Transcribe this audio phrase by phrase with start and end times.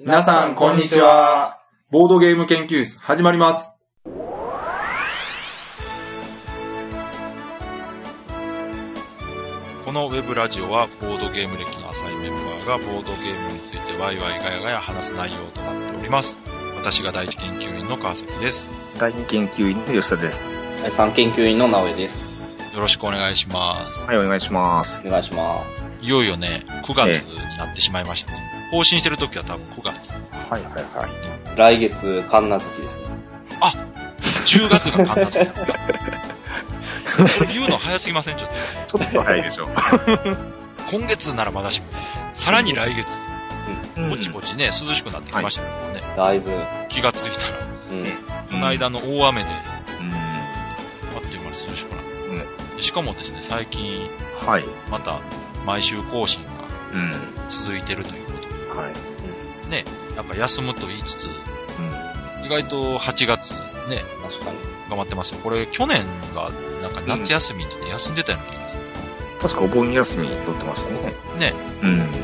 [0.00, 1.58] 皆さん、こんにちは。
[1.90, 3.76] ボードゲーム研究室、始まります。
[9.84, 16.38] このウェブラジオはボードゲーム歴の浅いメンバーがボードゲームについてワイワイガヤガヤ話す内容となっております。
[16.76, 18.68] 私が第一研究員の川崎です。
[19.00, 20.52] 第二研究員の吉田です。
[20.80, 22.72] 第3研究員の直江です。
[22.72, 24.06] よろしくお願いします。
[24.06, 25.04] はい、お願いします。
[25.08, 25.88] お願いします。
[26.02, 28.57] いよいよね、9月になってしまいましたね。
[28.70, 30.12] 更新してる時は多分9月。
[30.12, 31.58] はいはいはい。
[31.58, 33.06] 来月、神奈月ですね。
[34.48, 35.50] 10月が神奈月。
[37.38, 38.36] それ言うの早すぎません？
[38.36, 38.50] ちょっ
[38.86, 38.98] と。
[38.98, 39.68] ちょっと早いでしょう。
[40.90, 41.86] 今月ならまだしも。
[42.32, 43.20] さらに来月、
[43.96, 46.14] うんぼちぼちね、涼しくなってきましたけどね。
[46.16, 46.50] だいぶ、
[46.88, 47.58] 気がついたら、
[47.90, 48.04] うん。
[48.50, 49.52] この間の大雨で、う
[50.04, 50.12] ん。
[50.14, 52.04] あっという間に涼しくなっ
[52.76, 52.82] て。
[52.82, 54.08] しかもですね、最近、
[54.46, 54.64] はい。
[54.90, 55.20] また、
[55.66, 56.50] 毎週更新が
[56.94, 57.12] うん。
[57.48, 58.37] 続いてるというこ
[58.74, 58.90] は
[59.66, 59.70] い。
[59.70, 59.84] ね、
[60.16, 62.46] なんか休むと言いつつ、うん。
[62.46, 63.52] 意外と8月
[63.88, 64.58] ね、確かに。
[64.88, 65.40] 頑張ってますよ。
[65.40, 66.02] これ去年
[66.34, 68.84] がなんか夏休みって言って休んでたような気がする。
[69.40, 71.14] 確かお盆休み取ってましたね。
[71.38, 71.98] ね、うん。
[71.98, 72.14] なんか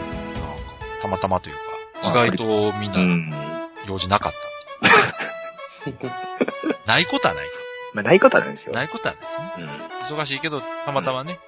[1.03, 1.61] たまたまというか、
[2.09, 2.95] あ意外とみんう。
[2.95, 3.45] なん
[3.87, 5.91] 用事なかった。
[6.87, 7.45] ないことはない。
[7.93, 8.75] まあ、ない方なんですよ。
[8.75, 9.69] ないことはないですね。
[10.13, 10.21] うん。
[10.21, 11.39] 忙しいけど、たまたまね、ね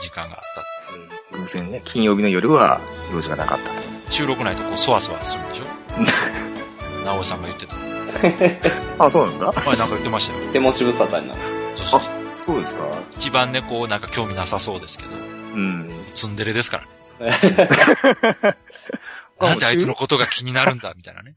[0.00, 0.60] 時間があった。
[0.60, 0.66] うん
[1.32, 2.80] 偶然ね、金曜日の夜は
[3.12, 3.95] 用事がなかったと。
[4.10, 5.64] 収録ないとこう、そわそわするんでしょ？
[7.04, 7.76] 直江さんが言ってた。
[9.04, 9.52] あ、そうなんですか？
[9.66, 10.40] 前なんか言ってましたよ。
[10.52, 11.40] 手持ち無沙汰になる。
[11.76, 12.82] そうそうそうそうですか
[13.16, 15.16] 一番ね、こう、なんか興味なさそうですけど、う
[15.58, 15.90] ん。
[16.14, 16.82] ツンデレですか
[17.20, 17.32] らね。
[19.38, 21.34] あ なんであいつのことが気になるんだ、みたいなね。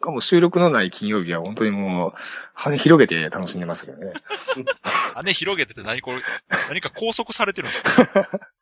[0.00, 2.12] かも収録のない金曜日は本当にもう、
[2.54, 4.12] 羽広げて楽しんでましたけどね。
[5.14, 6.18] 羽広げてて何これ、
[6.68, 8.28] 何か拘束されてるんですか？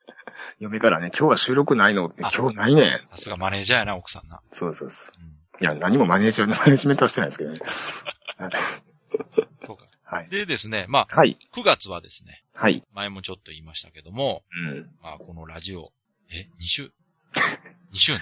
[0.61, 2.07] 嫁からね、今日は収録ないの？
[2.07, 3.01] って、あ今日ないね。
[3.13, 4.41] さすがマネージャーやな、奥さんな。
[4.53, 5.21] そうそうそう。
[5.21, 7.59] うんいや、何もマネージャー、マネージメントはしてないですけどね。
[8.39, 8.51] は い
[9.67, 9.85] そうか。
[10.05, 10.29] はい。
[10.29, 11.37] でですね、まあ、はい。
[11.53, 12.85] 9月はですね、はい。
[12.93, 14.89] 前もちょっと言いましたけども、うん。
[15.03, 15.93] まあ、このラジオ、
[16.31, 16.93] え、2週
[17.93, 18.21] ?2 周年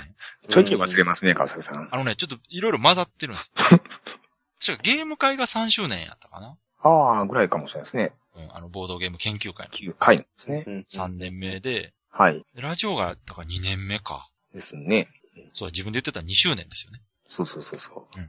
[0.48, 1.88] ちょいちょい忘れますね、川崎さん。
[1.92, 3.68] あのね、ちょっといろいろ混ざってるんですよ。
[4.58, 6.56] 確かゲーム会が3周年やったかな？
[6.80, 8.12] ああ、ぐらいかもしれないですね。
[8.34, 10.64] うん、あの、ボードゲーム研究会9回ですね。
[10.66, 12.44] うんの3年目で、はい。
[12.54, 14.28] ラジオが、だから2年目か。
[14.54, 15.08] ですね。
[15.52, 17.02] そう、自分で言ってた2周年ですよね。
[17.26, 18.20] そうそうそうそう。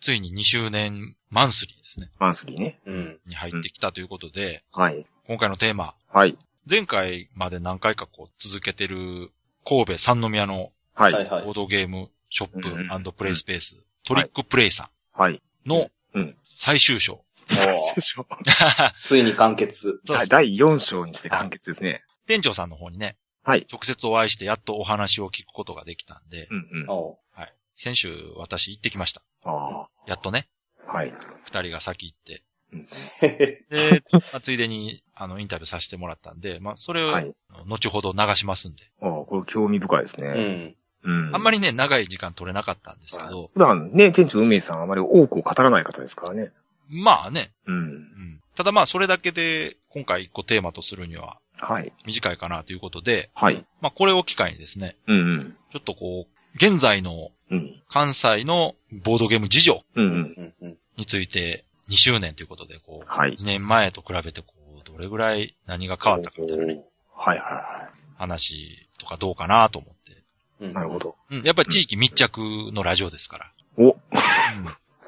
[0.00, 2.10] ついに2周年マンスリーですね。
[2.18, 2.76] マンスリーね。
[2.86, 3.20] うん。
[3.26, 5.06] に入ってきたということで、はい。
[5.26, 6.36] 今回のテーマ、はい。
[6.68, 9.30] 前回まで何回かこう続けてる
[9.64, 11.12] 神戸三宮のはい。
[11.12, 12.50] ボードゲームショッ
[12.96, 15.34] うんププレイスペース、トリックプレイさはい。
[15.34, 17.14] んのうん最終章。
[17.14, 20.00] おー ついに完結。
[20.04, 22.02] そうです第4章にして完結ですね。
[22.26, 23.66] 店長さんの方にね、はい。
[23.72, 26.88] 直接お会いしてやっとお話を聞くことができたんで、うんうん。
[26.88, 27.54] おはい。
[27.76, 29.22] 先週私行ってきました。
[29.44, 30.48] あやっとね、
[30.88, 30.96] あ。
[30.96, 31.12] はい。
[31.44, 32.42] 二人が先行って。
[32.72, 33.28] うんー。
[33.70, 37.32] で、まあついでに、あの、インタビューさせてもらったんで、まあ、それを、はい
[37.68, 38.82] 後ほど流しますんで。
[39.00, 40.28] ああ、これ興味深いですうね。
[40.30, 40.76] ん。
[41.04, 41.34] うん。
[41.34, 46.50] あんまりね、長い時間取れなかったんですけど、普段ね、店長梅さんはあまり多くを語らない方ですからね。
[46.88, 47.76] まあね、うん。
[47.76, 48.40] うん。
[48.56, 51.92] ただまあ、それだけで、今回一個テーマとするにははい。
[52.04, 53.64] 短いかなということで、はい。
[53.80, 55.56] まあ、これを機会にですね、うんうん。
[55.72, 57.82] ちょっとこう、現在のうん。
[57.88, 58.74] 関西の
[59.04, 60.78] ボードゲーム事情うんうん。
[60.96, 63.36] について2周年ということで、こう、はい。
[63.36, 66.84] 2年前と比べてこう、どれぐらい何が変わったかみたいなね、
[67.14, 70.22] はいはいは話とかどうかなと思って。
[70.60, 70.74] うんい。
[70.74, 70.98] なるほ。
[70.98, 71.14] ど。
[71.30, 72.40] うん、やっぱり地域密着
[72.72, 73.52] のラジオですから。
[73.78, 73.96] おうん、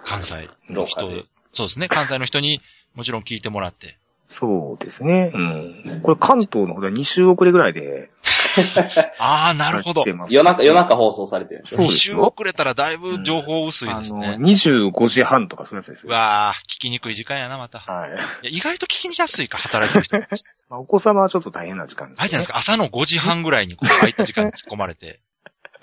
[0.05, 1.09] 関西の人
[1.53, 2.61] そうですね、関西の人に
[2.99, 3.97] もちろん聞いてもらって。
[4.27, 5.31] そうですね。
[5.33, 6.01] うん。
[6.03, 8.11] これ関東の方では2週遅れぐらいで。
[9.21, 14.37] ああ、なるほど夜中、夜中放送されてるんですそう2週遅れたらだいぶ情報薄いですね。
[14.41, 16.17] 25時半とかそういうやつですうよ。
[16.17, 17.79] わあ、聞きにくい時間やな、また。
[17.79, 18.11] はい。
[18.11, 20.49] いや意外と聞きにやすいか、働いてる人。
[20.69, 22.23] まあ、お子様はちょっと大変な時間です、ね。
[22.23, 25.21] あれじゃないですか、朝の5時半ぐらいにこう空いた時間に突っ込まれて。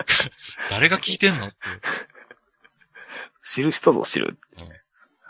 [0.68, 1.56] 誰が聞いてんのって。
[3.42, 4.38] 知る人ぞ知る。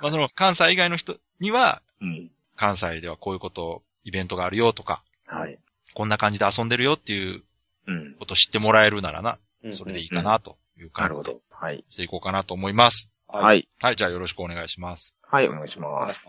[0.01, 2.31] まあその関西以外の人には、うん。
[2.57, 5.59] 関西ではこういうこと、イベントがあるよとか、はい。
[5.95, 7.43] こんな感じで遊んでるよっていう
[7.87, 8.15] うん。
[8.19, 11.41] ことを知ってもらえるならな、うんそれでいいかなというな感じでるほど。
[11.51, 11.85] はい。
[11.91, 13.11] していこうかなと思います。
[13.27, 13.43] は。
[13.43, 13.69] はいい。
[13.81, 15.17] はい、じゃあよろしくお願いします。
[15.23, 15.65] はい、お願。
[15.65, 16.29] いします。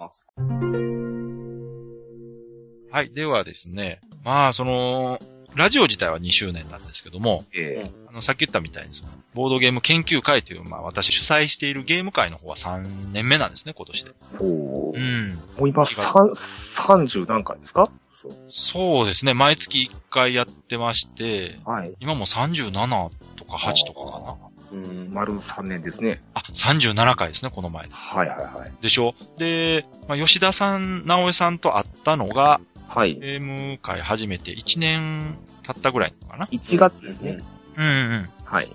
[2.91, 5.19] はい、ではですね、まあその、
[5.55, 14.11] ラジオ自体は2周年なんですけども、えあの、さっき言ったみたいに、その、ボードゲーム研究会という、まあ私主催しているゲーム会の方は3年目なんですね、今年で。
[14.11, 14.97] ー、ほう。
[14.97, 15.35] うん。
[15.57, 17.89] もう今、三30何回ですか？
[18.11, 18.35] そう。
[18.49, 21.93] そうですね、毎月1回やってまして、はい。
[21.99, 22.71] 今もう37
[23.35, 24.35] とか8とかかな。
[24.73, 25.13] うん。
[25.13, 26.21] 丸3年ですね。
[26.33, 27.93] あ、37回ですね、この前で。
[27.93, 28.71] はいはいはい。
[28.81, 29.13] でしょ？
[29.39, 33.15] で、まあ、吉田さん、直江さんと会ったのが、はい。
[33.19, 37.39] ゲーム会始めて1年経ったぐらいかな？1月ですね。
[37.75, 38.29] うんうん。
[38.43, 38.67] はい。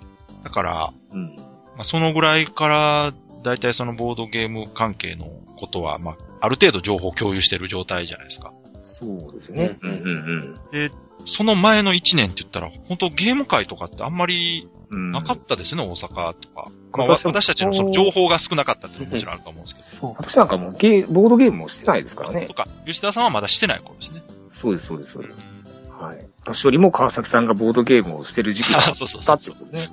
[0.43, 1.35] だから、うん。
[1.35, 1.43] ま
[1.79, 3.13] あ、そのぐらいから、
[3.43, 5.25] だいたいそのボードゲーム関係の
[5.57, 8.53] ことは、まあ、ある程度情報を共有してる状態じゃないですか。
[8.81, 9.77] そうですね。
[9.81, 10.91] うんうんで、
[11.25, 14.72] その前の1年って言ったら、本当ゲーム会とかってあんまりうん。
[14.93, 16.71] なかったですよね、大阪とか。
[16.95, 19.87] まあ、私たちのその情報が少なかったっていうのももちろんあると思うんですけど。
[19.87, 20.15] そう。
[20.17, 22.53] 私なんかもうゲー、ボードゲームもしてないですからねと。
[22.53, 24.23] か、吉田さんはまだしてない頃ですね。
[24.49, 25.37] そうです、そうです、そうです。
[25.99, 26.27] はい。
[26.41, 29.89] 私よりも川崎さんがボードゲームをしてる時期があっそうそうたそうってことね。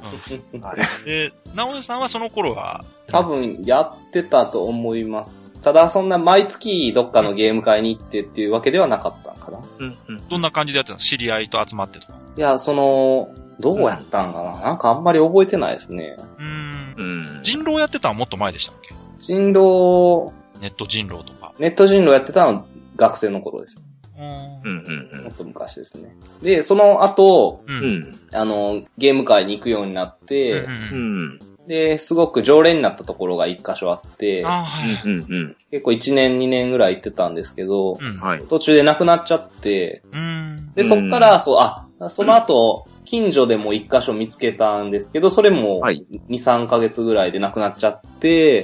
[0.60, 1.04] はい。
[1.04, 5.40] で、直江さんはその頃は、多分やってたと思います。
[5.62, 9.58] ただそんな毎月どっかのゲーム会に行ってっていうわけではなかったんかな。
[9.78, 10.28] うん、うん。
[10.28, 11.00] どんな感じでやってたの？
[11.00, 12.14] 知り合いと集まってとか。
[12.36, 13.28] いや、その、
[13.60, 14.60] どうやったんかな？
[14.60, 16.16] なんかあんまり覚えてないですね。
[16.18, 16.94] うーん。
[16.96, 17.42] うん。
[17.42, 18.94] 人狼やってたのはもっと前でしたっけ？
[19.18, 21.54] 人狼、ネット人狼とか。
[21.58, 22.64] ネット人狼やってたのは
[22.96, 23.80] 学生の頃です。
[24.16, 26.14] うーんうん、うん、もっと昔ですね。
[26.42, 27.72] で、その後、う。
[27.72, 27.78] うん。
[27.82, 28.20] うんん。
[28.34, 31.38] あの、ゲーム会に行くようになって、うんうんううんん。
[31.68, 35.02] で、すごく常連になったところが一箇所あって、あーはい。
[35.04, 35.56] うん、うん。
[35.70, 38.16] 結構1年2年ぐらい行ってたんですけど、うん。
[38.16, 38.42] はい。
[38.48, 40.72] 途中で亡くなっちゃって、うん。
[40.74, 48.62] で、うんそっから、そう、あ、その後、近所でも一箇所見つけたんですけど、それもはい2、3ヶ月ぐらいで亡くなっちゃって。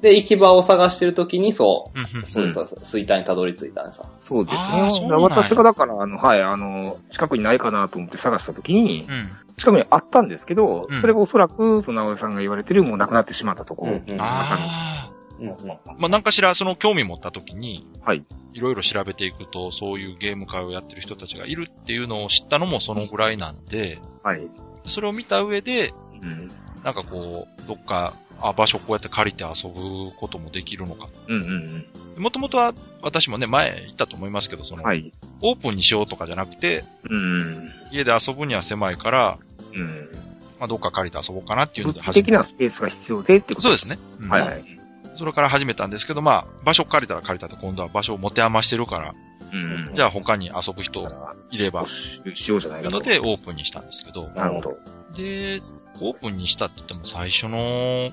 [0.00, 4.06] で、行き場を探してる時に、そう、そうです、そうです、衰退にたどり着いたんですよ。
[4.18, 5.14] そうですね。
[5.14, 9.28] 私がだから、あの、はい、あの、近くにないかなと思って探したときにう、ん。
[9.56, 13.92] 近くにあったんですけどうん、それがおそらく、その直江さんが言われてる、もう亡くなってしまったところ。
[13.92, 15.78] うんうんあったんですあうんうんあ。
[15.98, 18.24] まあ、なんかしら、その興味持った時に、はい。
[18.52, 24.48] いろいろ調べていくと、そういうゲーム会をやってる人たちがいるっていうのを知ったのもそのぐらいなんで、はい。
[24.86, 25.92] それを見た上で、
[26.22, 26.50] うん。
[26.82, 31.08] なんかこう、どっか、あ、場所こうやって借りて遊ぶこともできるのか。
[31.28, 31.86] うんうん
[32.16, 32.72] もともとは、
[33.02, 34.88] 私もね、前言ったと思いますけど、その、うん。
[34.88, 35.12] はい。
[35.42, 37.70] オープンにしようとかじゃなくて、うん。
[37.92, 39.38] 家で遊ぶには狭いから、
[39.74, 40.08] うん。
[40.58, 43.98] まあ、どっか借りて遊ぼうかなっていうの物理で始め的なスペースが必要でってことそうですね。
[44.20, 44.75] うんはいはい。
[45.16, 49.14] それから始めたんですけど、まあ、場所借りたら借りたって今度は場所を持て余してるから、
[49.52, 49.90] うん。
[49.94, 51.08] じゃあ他に遊ぶ人
[51.50, 52.96] いれば、しようじゃないかと。
[52.96, 54.78] のでオープンにしたんですけど、なるほど。
[55.16, 55.62] で、
[56.00, 58.10] オープンにしたって言っても最初の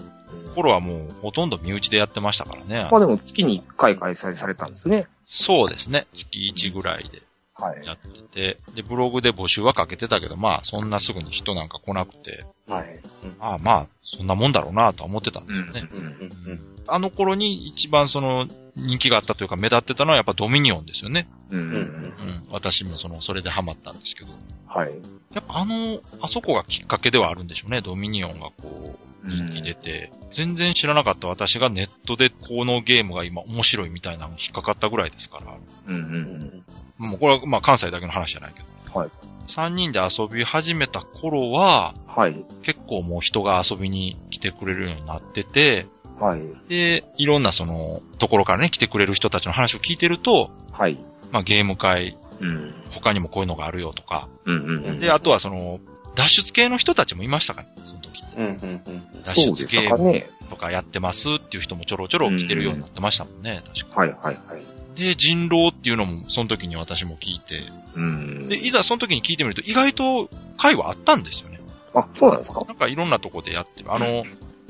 [0.56, 2.88] 頃はもうほとんど身内でやってましたからね。
[2.90, 5.08] まあでも月に1回開催されたんですね。
[5.26, 6.08] そうですね。
[6.14, 7.22] 月1ぐらいで
[7.56, 7.86] はい。
[7.86, 13.00] やってて、で、ブログで募集はかけてたけど、まあ、そんなすぐに人なんか来なくて、はい。
[13.40, 15.88] ああ、まあ、そんなもんだろうなとは思ってたんですよね。
[15.92, 16.10] うんうんう
[16.54, 21.28] んあの頃に一番その人気があったというか目立ってたのはやっぱドミニオンですよね。
[21.50, 21.60] うん。
[21.60, 21.76] ううんん。
[21.76, 22.48] うん。
[22.52, 24.34] 私もその、それでハマったんですけど。
[24.68, 24.92] はい。
[25.34, 27.82] やっぱあの、あそこがきっかけではあるんでしょうね。
[27.82, 30.12] ドミニオンがこう、人気出て。
[30.32, 35.56] 全然知らなかった私がネットでこのゲームが今面白いみたいなのに引っかかったぐらいですから。
[35.88, 36.64] うんううんん
[36.98, 38.66] もうこれはまあ関西だけの話じゃないけど。
[38.94, 39.10] はい。
[39.48, 42.46] 3人で遊び始めた頃は、はい。
[42.62, 45.88] 結構もう人が遊びに来てくれるようになってて、
[46.20, 46.42] はい。
[46.70, 50.98] で、いろんなその、ところからね、来てくれる人たちの話を聞いてると、はい。
[51.32, 52.74] まあゲーム会、うん。
[52.92, 55.00] 他にもこういうのがあるよとか、うんうんうん。
[55.00, 55.80] で、あとはその、
[56.16, 58.38] 脱出系の人たちもいましたから、その時って。
[58.38, 60.30] うんうんうん脱出ゲームしたかね。
[60.50, 64.02] とかやってますっていう人もちょろちょろ来てるようになってましたもんね、確か。
[64.02, 64.73] はいはいはい。
[64.96, 67.64] で、人狼っていうのも、その時に私も聞いて、
[67.96, 68.50] うん。
[68.50, 71.60] で、いざその時に聞いてみると、意外と会はあったんですよね。
[71.94, 72.62] あ、そうなんですか？
[72.68, 73.94] なんかいろんなとこでやってる。
[73.94, 74.24] あの、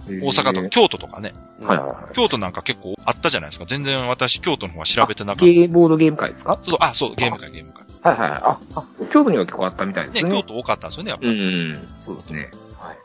[0.08, 1.34] 大大阪とか京都とかね。
[1.62, 1.68] うん。
[1.68, 2.14] はいはいはい。
[2.14, 3.66] 京都なんか結構あったじゃないですか。
[3.66, 5.46] 全然私、京都の方は調べてなかった。
[5.46, 6.60] ゲーボードゲーム会ですか？
[6.64, 7.86] そうあ、そう、ゲーム会、ゲーム会。
[8.02, 8.40] はいはいはい。
[8.44, 10.32] あ、あ、京都には結構あったみたいでね、すね。
[10.32, 11.74] 京都多かったんですよね、やっぱうり。
[11.74, 11.96] ん。
[12.02, 12.52] そうですね。
[12.78, 12.98] はい。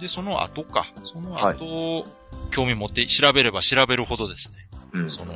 [0.00, 0.86] で、その後か。
[1.04, 2.06] その後、
[2.50, 4.67] 興味持って調べれば調べるほどですね。
[4.92, 5.10] うん。
[5.10, 5.32] その、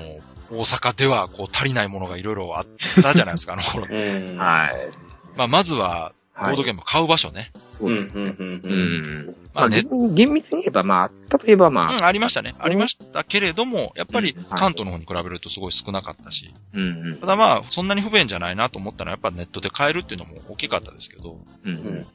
[0.51, 2.67] 大阪ではこう足りないものがいろいろあっ
[3.03, 3.87] たじゃないですか、あの頃。
[3.91, 4.37] うん。
[4.39, 4.93] はい。
[5.37, 6.55] まあ、まずは、ボはい。
[6.55, 7.53] ードゲームを買う場所ね。
[7.87, 8.23] うんうそうですね。
[8.23, 9.23] んうんううん。
[9.23, 9.27] ん。
[9.27, 12.55] まあ、まあね厳厳密に言えば、まあ、例えばまあ、うん、ありましたね。
[12.59, 16.55] ありましたけれども、やっぱり関東の方に比べるとすごい少なかったし。
[16.75, 16.85] うんう
[17.15, 21.73] んただまあ、そんなに不便じゃないなと思ったのはやっぱネットで買えるっていうのも大きかったですけど、うん。
[21.75, 22.07] ううんん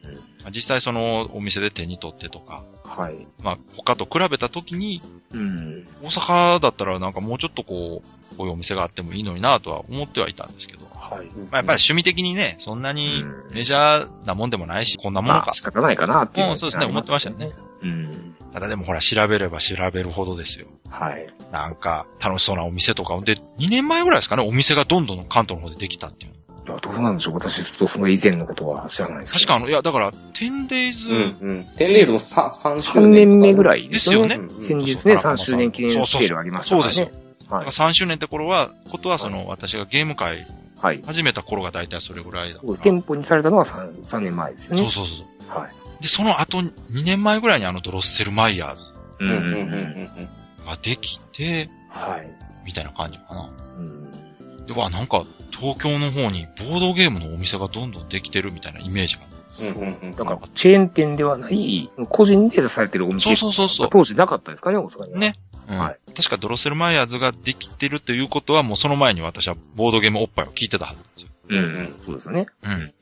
[0.52, 3.28] 実際そのお店で手に取ってとか、はい。
[3.42, 5.02] まあ他と比べた時に、
[5.34, 5.88] うん。
[6.02, 11.28] 大阪だったらなんかもうちょっとこう、こういうお店があってもいいのになとは思ってはいたんですけど、はい。
[11.28, 11.42] うん。
[11.44, 15.54] まあやっぱり趣味的にね、そんなにうんメジャーなもんでもないし、こんなものかまあ、。
[15.58, 16.50] 仕方ないかなっていう。
[16.50, 17.52] うんそうですね思ってましたよね。
[17.84, 18.36] うん。
[18.54, 20.68] ただでもほら調べれば調べるほどですよ。
[20.90, 21.28] はい。
[21.52, 23.20] なんか楽しそうなお店とか。
[23.22, 26.32] で、2年前ぐらいですかね、お店がどんどん関東の方でできたっていう。
[26.68, 29.46] いや、どうなんでしょう私、ちょっとその以前のことは知らないですけど。
[29.46, 31.66] 確かあの、いや、だから、10days、うんうん。
[31.78, 33.30] テンデイズも 3, 3周3年。
[33.30, 33.86] 年目ぐらい。
[33.86, 34.40] いですよね。
[34.60, 36.82] 先日ね、そう3周年記念セールありましたね。
[36.82, 37.10] そうですよ。
[37.50, 37.90] だはいから。
[37.90, 40.46] 3周年って頃は、ことはその、私がゲーム界
[40.82, 41.02] はい。
[41.06, 42.68] 始めた頃が大体それぐらいだから。
[42.68, 42.82] そうです。
[42.84, 44.82] 店舗にされたのは 3, 3年前ですよね。
[44.82, 45.26] そうそうそう。
[45.48, 46.02] はい。
[46.02, 46.72] で、その後、2
[47.04, 50.30] 年前ぐらいにあのドロッセルマイヤーズうんうんうんうん
[50.66, 52.30] ができて、はい。
[52.66, 53.50] みたいな感じかな。
[53.78, 59.22] うんで、わ、なんか、東京の方にボードゲームのお店がどんどんできてるみたいなイメージが。
[59.62, 60.12] うんうんうん。
[60.12, 63.90] だから、チェーン店ではない、個人で出されてるお店そうそうそうそう。
[63.90, 65.20] 当時なかったですかね、大阪には。
[65.20, 65.36] ね。
[65.68, 71.30] うんはい確かドロッセルマイヤーズができてるということは、もうその前に私はボードゲームおっぱいを聞いてたはずなんですよ。
[71.50, 71.96] うんうん。
[72.00, 72.48] そうですよね。
[72.64, 72.72] うん。
[72.72, 72.94] うん。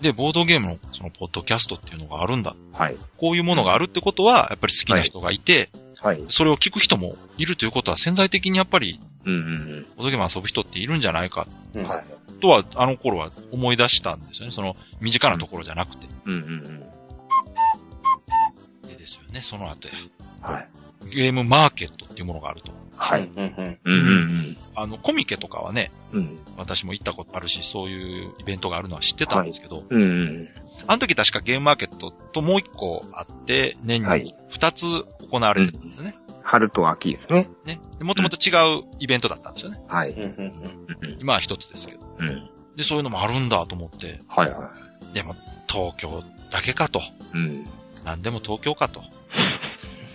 [0.00, 2.54] で、ボードゲームのそのポッドキャストっていうのがあるんだ。
[2.72, 2.96] はい。
[3.18, 5.70] こういうものがあるってことは、やっぱり好きな人がいて、
[6.00, 6.22] はい。
[6.28, 11.84] それを聞く人もいるということは潜在的にやっぱり、うんうんボードゲーム遊ぶ人っているんじゃないかうん。
[11.84, 12.04] はい。
[12.40, 14.52] とは、あの頃は思い出したんですよね。
[14.52, 16.06] その、身近なところじゃなくて。
[16.26, 16.46] うんうんう
[18.86, 18.88] ん。
[18.88, 19.94] でですよね、その後や。
[20.42, 20.68] はい。
[21.04, 22.72] ゲームマーケットっていうものがあると。
[22.96, 23.22] はい。
[23.22, 26.18] うんうんうんうんあの、コミケとかはね、うん。
[26.20, 26.38] うん。
[26.56, 30.48] 私も行ったことあるし、そういうイベントがあるのは知ってたんですけど、うんうん。
[30.86, 34.84] あの時確かゲームマーケットともう一個あって、年はいに二つ
[35.30, 36.16] 行われてたんですね。
[36.42, 37.48] 春と秋ですね。
[37.64, 37.80] ね。
[38.00, 39.80] もともと違うイベントだったんですよね。
[39.88, 40.10] はい。
[40.10, 41.08] うんうんうん。
[41.08, 42.06] うん今は一つですけど。
[42.18, 42.50] うん。
[42.76, 44.72] で、そういうのもあるんだと思って、はいは
[45.14, 45.34] でも
[45.68, 47.00] 東京だけかと。
[47.00, 47.02] い。
[47.34, 47.66] うん。
[48.04, 49.02] 何でも東京かと。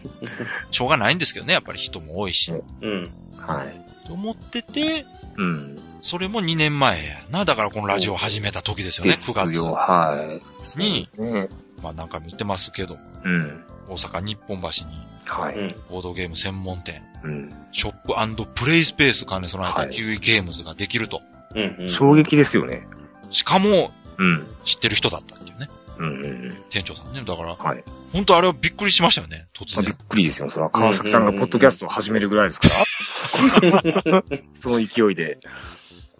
[0.72, 2.52] しょうがないんですけどね、やっぱり人も多いし。
[2.52, 3.10] うん。
[3.38, 4.08] はい。
[4.08, 5.06] と思ってて、
[5.38, 5.80] うん。
[6.02, 7.46] それも2年前やな。
[7.46, 9.58] だからこのラジオを始めた時ですよね、です9月。
[9.58, 9.72] よ。
[9.74, 10.40] は
[10.78, 10.80] い。
[10.80, 11.50] にね。
[11.82, 13.64] まあ何回も言ってますけど、うん。
[13.88, 15.58] 大阪日本橋にはい。
[15.58, 15.76] うん。
[15.90, 17.54] ボードゲーム専門店、うん。
[17.72, 21.22] ショッププレイスペース兼ね備えたはいキウイゲームズができると。
[21.56, 21.90] うんうん。
[21.90, 22.88] 衝撃ですよね。
[23.32, 24.48] しかも、うん。
[24.66, 25.70] 知ってる人だったっていうね。
[26.00, 26.58] うんうんうん。
[26.70, 27.24] 店長さんね。
[27.26, 27.84] だから、はい。
[28.14, 29.48] 本当あれはびっくりしましたよね。
[29.54, 30.06] 突まあ、びっ然。
[30.08, 30.50] くりですよ。
[30.50, 34.24] それは川崎さんがポッドキャストを始めるぐらいですから。
[34.54, 35.40] その勢いで。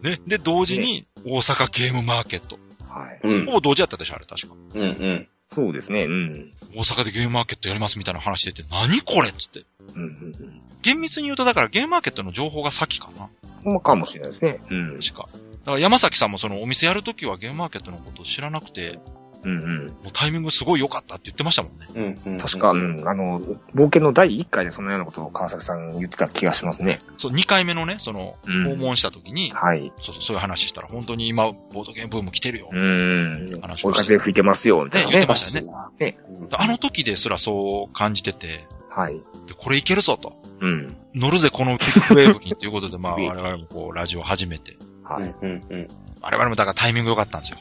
[0.02, 0.20] ね。
[0.28, 2.60] で、同時に大阪ゲームマーケット。
[2.88, 3.20] はい。
[3.24, 3.54] うんほ。
[3.54, 4.56] ぼ同時やったでしょ、あれ確か。
[4.74, 5.28] うんうん。
[5.48, 6.04] そうですね。
[6.04, 6.52] うん。
[6.76, 9.66] 大阪でゲームマーケットやりますみたいな話してて、何これっつって。
[9.96, 13.30] うんうん厳密に言うと、だからゲームマーケットの情報が先かな。
[13.66, 13.74] うん。
[13.74, 14.62] まあ、かもしれないですね。
[14.70, 15.00] うん。
[15.00, 15.28] 確か。
[15.34, 19.00] だから山崎さんもそのお店やるときはゲームマーケットのことを知らなくて、
[19.44, 19.88] うんうん。
[20.04, 21.88] もうタイミングすごい良かったって言ってましたもんね。
[21.96, 22.40] うんうん。
[22.40, 23.08] 確か、うん。
[23.08, 23.42] あの、
[23.74, 27.00] 冒険の第1回でそのようなことを川崎さん言ってた気がしますね。
[27.18, 29.92] そう、2回目のね、その、うん訪問したときに、はい。
[30.02, 32.70] そうそうそういう話したら、本当に今、ボードゲームブーム来てるよ。
[32.72, 33.48] うん。
[33.62, 35.30] 話をして風吹いてますよ、みたいなねね言って。
[35.30, 35.68] ましたね
[36.00, 36.18] ね
[36.52, 39.16] あの時ですらそう感じてて、はい。
[39.48, 40.34] でこれいけるぞと。
[40.62, 40.98] うん。
[41.16, 44.78] 乗るぜ、このビッグウェーブにということで、まあ、我々もこう、ラジオ始めて。
[45.04, 45.24] はい。
[45.24, 45.88] うんうんうん。
[46.22, 47.60] 我々もだからタイミング良かったんですよ。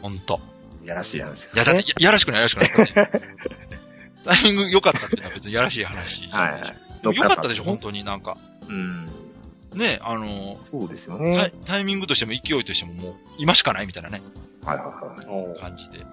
[0.00, 0.40] ほんと。
[0.84, 1.80] いやらしい話ですいや、だね。
[1.80, 3.10] って、ややらしくない、やらしくない。
[4.24, 6.74] タイミング良かったっていうのは別にやらしい話じゃはいないでしょ。
[7.02, 8.38] でも良かったでしょ、本当になんか。
[8.68, 9.06] うん。
[9.74, 11.64] ね、あの、そうですよタねイ。
[11.64, 14.22] タイミングとしても勢いとしてももう、今しかないみたいなね、
[14.64, 15.60] はいはいはい。
[15.60, 16.04] 感じで。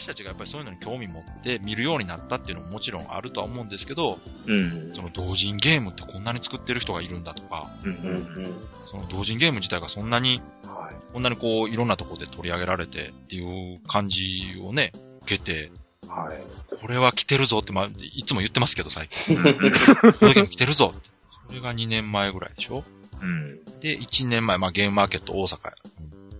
[0.00, 4.92] 私たちがやっぱりそういうのに興味持って見るようになったっていうのももちろんあるとは思うんですけど、うん。
[4.92, 8.54] その同人ゲームってこんなに作ってる人がいるんだとか、うんううんん
[8.86, 11.12] その同人ゲーム自体がそんなに、はい。
[11.12, 14.92] こんなにこう、いろんなところで取り上げられてっていう感じをね、
[15.22, 15.70] 受けて、
[16.08, 16.76] はい。
[16.80, 19.36] これは来てるぞって、まあ、いつも言ってますけど、最近。
[19.36, 21.10] うんボードゲーム来てるぞって。
[21.46, 22.84] それが2年前ぐらいでしょ？
[23.20, 23.64] うん。
[23.80, 25.72] で、1年前、まあ、ゲームマーケット大阪、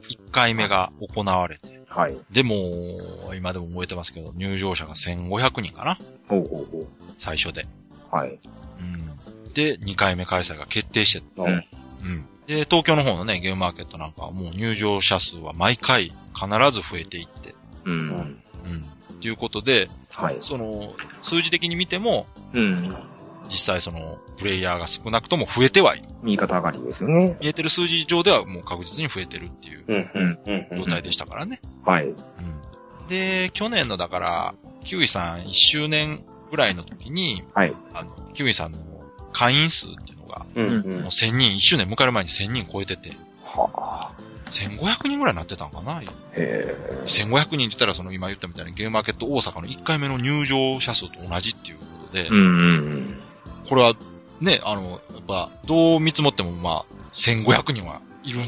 [0.08, 2.16] 1回目が行われて、はい。
[2.30, 6.86] でも、今でも覚えてますけど、入場者が1500人かなほうほうほ
[7.18, 7.66] 最初で。
[8.12, 8.14] う。
[8.14, 8.30] はい。
[8.30, 8.82] う
[9.50, 9.52] ん。
[9.52, 11.64] で、2回目開催が決定して、うん
[12.02, 12.24] うん。
[12.46, 17.54] で、東京の方のね、ゲームマーケットなんかはもう入場者数は毎回必ず増えていって、
[17.84, 17.92] うん。
[17.92, 19.20] うん。
[19.20, 20.36] ということで、はい。
[20.40, 22.94] その、数字的に見ても、うん。
[23.50, 26.08] 実際その、プレイヤーが少なくとも増えてはいる。
[26.22, 27.36] 右肩上がりですよね。
[27.40, 29.84] 見えてる数字上ではもう確実に増えてるっていう。
[30.76, 31.60] 状態でしたからね。
[31.84, 32.06] はい。
[32.06, 32.16] うん。
[33.08, 34.54] で、去年のだから、
[34.84, 37.74] キウイさん1周年ぐらいの時に、はい。
[37.92, 38.78] あの、キウイさんの
[39.32, 40.68] 会員数っていうのが、うんう。
[40.68, 43.12] もうん1000人、1周年迎える前に1000人超えてて、
[43.44, 44.12] はあ。
[44.50, 46.04] 1500人ぐらいになってたんかなへ
[46.34, 46.76] え。
[47.06, 53.20] 1500人って言ったら、その今言ったみたいにゲームマーケット大阪の1回目の入場者数と同じっていうことで、うんうん
[53.68, 53.94] これは
[54.40, 58.38] ね、あの、やっぱ、どう見積もってもまあ、1500人はいる、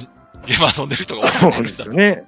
[0.46, 2.24] ゲーム遊んでる人が多いそうですよね。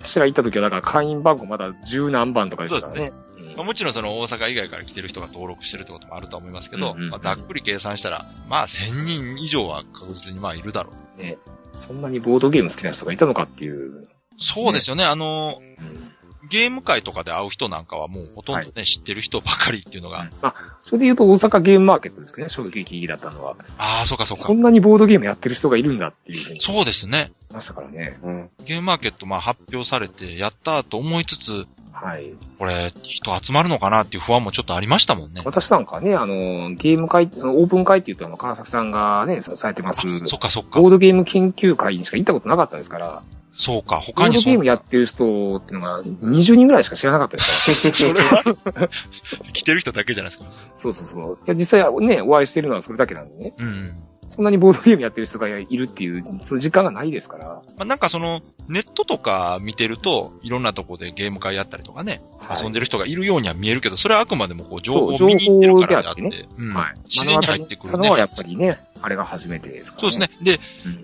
[0.00, 3.12] 私ら行った時は、だから会員番号まだ十何番とかですからね。
[3.38, 11.22] うんうんまあ、もちろんその大阪以外から来てる人が登録してるってこともあるとは思いますけど、うんうんうんまあ、ざっくり計算したら、まあ1000人以上は確実にまあいるだろう。
[11.22, 11.38] ね。
[11.72, 14.02] そんなにボードゲーム好きな人がいたのかっていう。
[14.36, 15.04] そうですよね。
[15.04, 16.03] あの、うん
[16.48, 23.56] ゲーム界とかで会う人なんかはもうほとんどね、知ってる人ばかりっていうのが、まあ、それで言うと大阪ゲームマーケットですけどね、衝撃的だったのは。
[23.78, 24.54] ああ、そうかそうかこ。
[24.54, 27.32] んなにボードゲームやってる人がいるんだっていうふうそうですね。
[27.52, 28.18] ましたからね。
[28.22, 28.50] うん。
[28.64, 32.34] ゲームマーケットまあ発表されて、やったーと思いつつ、はい。
[32.58, 35.42] これ、人集まるのかなっていう不安もちょっとありましたもんね。
[35.44, 40.88] 私なんかね、あの、ゲーム会、オープン会って言うと、あの、川崎さんがね、されてます、あそっかそっかボ。
[40.88, 43.22] ードゲーム研究会にしか行ったことなかったですから、
[43.56, 44.02] そうか。
[44.16, 48.42] ボードゲームやってる人っていうのが20人ぐらいしか知らなかったですから。
[48.42, 48.88] それは、
[49.52, 50.50] 来てる人だけじゃないですか？
[50.74, 51.38] そうそうそう。
[51.46, 53.54] いや、実際ね、お会いしてるのはそれだけなんでね。
[53.58, 53.92] うん。
[54.26, 57.46] そんなにボードゲームやってる人がいるっていう、その時間がないですから。
[57.46, 66.94] まあ、なんかその、ネットとか見てると、いろんなとこでゲーム会やったりとかね、はい遊んでる人がいるようには見えるけど、それはあくまでもこう情報を見に行ってるからであって、情報でうんはい。
[67.04, 67.98] 自然に入ってくるね。
[68.00, 70.30] 目のはやっぱりね、あれが初めてですから、そうですね。。
[70.42, 70.94] で、うん。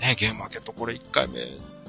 [0.00, 1.40] ね、ゲームマーケットこれ1回目、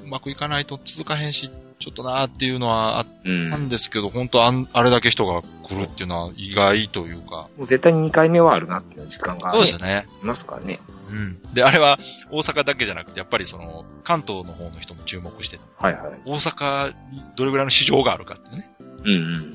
[0.04, 3.50] うまくいかないと続かへんし、ちょっとなーっていうのはあっうん。
[3.50, 10.06] たもんですけど、本当あんあれだけ人が来るっていうのは意外というか、う絶対に2回目はあるなっていう時間が、ね、そうですよね。
[10.22, 10.80] いますからね。
[11.10, 11.42] うん。
[11.54, 11.98] で、あれは
[12.30, 16.20] 大阪だけじゃなくて、やっぱりその、関東の方の人も注目して、はいはい。
[16.24, 18.70] 大阪にどれぐらいの市場があるかってね、
[19.04, 19.14] うんうん。
[19.14, 19.54] うん。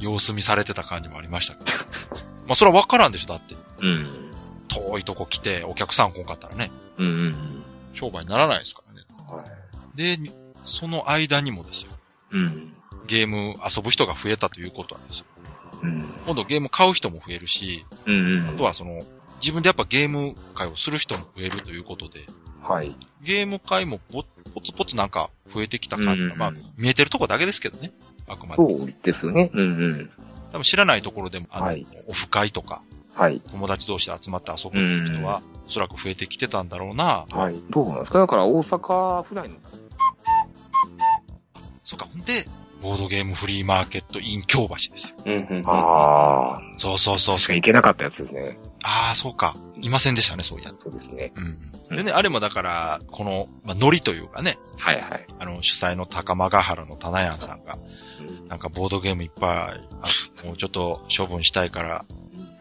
[0.00, 1.70] 様子見されてた感じもありましたけど。
[2.46, 3.54] まあ、それはわからんでしょ、だって。
[3.80, 4.32] うん。
[4.68, 7.36] 遠いとこ来て、お客さん来んかったらね、うんうん
[7.92, 9.02] 商売にならないですからね。
[9.30, 9.36] うん。
[9.36, 9.59] はい。
[9.94, 10.18] で、
[10.64, 11.92] その間にもですよ、
[12.32, 12.72] うん。
[13.06, 15.26] ゲーム遊ぶ人が増えたということなんですよ。
[15.82, 16.04] うん。
[16.26, 18.48] 今度ゲーム買う人も増えるし、うんうん。
[18.48, 19.02] あとはその、
[19.40, 22.26] 自分でやっぱゲーム会をする人も増えるということで、
[22.62, 22.94] はい。
[23.22, 27.92] ゲーム会もポポツポツなんか増えてきた感じが、うんまあ、見えてるとこだけですけどね。
[28.28, 28.54] あくまで。
[28.54, 29.50] そうですよね。
[29.54, 30.10] うんうん。
[30.52, 32.82] 多分知らないところでも、あの、はいオフ会とか、
[33.14, 33.40] はい。
[33.50, 37.26] 友達同士で集まって遊ぶっていう人は、おそらく増えてきてたんだろうな。
[37.30, 37.60] はい。
[37.70, 38.18] どうなんですか？
[38.18, 39.56] だから大阪府内の。
[41.90, 42.06] そうか。
[42.06, 42.46] ほんで、
[42.82, 45.16] ボードゲームフリーマーケット in 京橋ですよ。
[45.26, 45.64] うんうんうん。
[45.66, 46.62] ああ。
[46.76, 47.56] そうそうそう確かそう。
[47.56, 48.60] に行けなかったやつですね。
[48.84, 49.56] ああ、そうか。
[49.80, 50.72] いませんでしたね、そういや。
[50.78, 51.32] そうですね。
[51.88, 51.96] うん。
[51.96, 55.26] でね、あれもだから、この、まあ、ノリというかね、はいはい。
[55.40, 57.76] あの、主催の高間ヶ原の棚屋さんが、
[58.48, 59.88] なんかボードゲームいっぱい、
[60.44, 62.04] あもうちょっと処分したいから、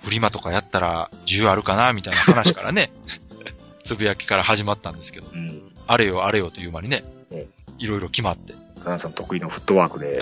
[0.02, 2.92] フリマとかやったら需要あるかなみたいな話からね、
[3.84, 5.72] つぶやきから始まったんですけど、うん。
[5.86, 8.54] あれよあれよという間にねえ、いろいろ決まって。
[8.80, 10.22] カナさん得意のフットワークで。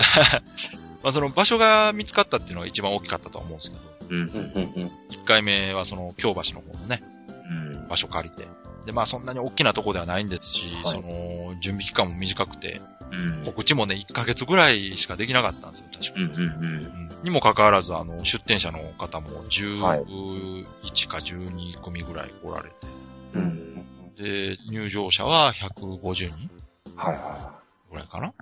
[1.02, 4.16] まあその場所が見つかったっていうのが一番大きかったと思うんですけど、うん。
[4.16, 4.92] うんうんうん。
[5.10, 7.88] 1回目はその京橋の方のね、うん。
[7.88, 8.46] 場所借りて。
[8.84, 13.42] で、まあそんなに大きなとこではないんですし、はいその、準備期間も短くて、うん。
[13.44, 22.74] 告知もね、1ヶ月ぐらいしかできなかったんですよ、確かうんうんうんにもかかわらず、あの、出店者の方もはい11か12組ぐらい来られて、
[23.34, 23.42] うん。
[23.42, 24.14] うん。
[24.14, 26.50] で、入場者は150人
[26.94, 27.57] はいは
[27.90, 28.32] ぐらいかな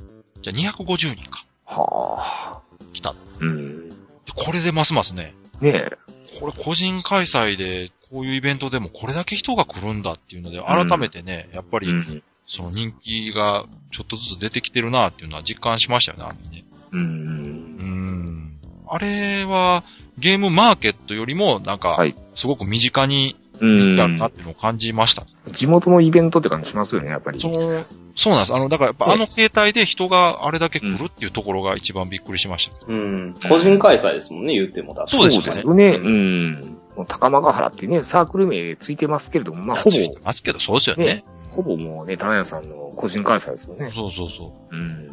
[0.42, 1.40] じゃあ250人か。
[1.40, 1.74] い。
[1.74, 2.60] はあ。
[2.92, 3.12] 来た。
[3.12, 3.96] でうん。
[4.34, 5.98] これでますますね、ねえ。
[6.40, 12.22] これ個人開催で、こういうイベントでもこれだけ人が来るんだっていうので、改めてね、やっぱり、うん。
[12.46, 16.64] その人気がちょっとずつ出てきてるなっていうのは実感しましたよね、あのね。
[16.92, 17.00] うん。
[17.00, 18.58] うーん。
[18.88, 19.82] あれは、
[20.18, 23.96] ゲームマーケットよりも、なんかはい、すごく身近にうん。
[23.96, 25.26] なっていうのを感じました。
[25.50, 27.40] 地元のイベントって感じしますよね、やっぱり。
[27.40, 27.84] その、
[28.16, 28.54] そうなんです。
[28.54, 32.86] あの、だからやっぱねあの形態で人があれだけ来るっていうところが一番びっくりしました。
[32.88, 33.34] うん。
[33.48, 35.06] 個人開催ですもんね、言ってもだ。
[35.06, 35.90] そうですよね。
[35.90, 36.78] うん。
[37.06, 41.04] 高間ヶ原ってね、サークル名ついてますけれども、まあ、ほついてますけど、そうですよね。
[41.04, 43.90] ねぼ、ほぼもうね、棚屋さんの個人開催ですよね。
[43.90, 44.74] そうそうそう。
[44.74, 45.10] うん。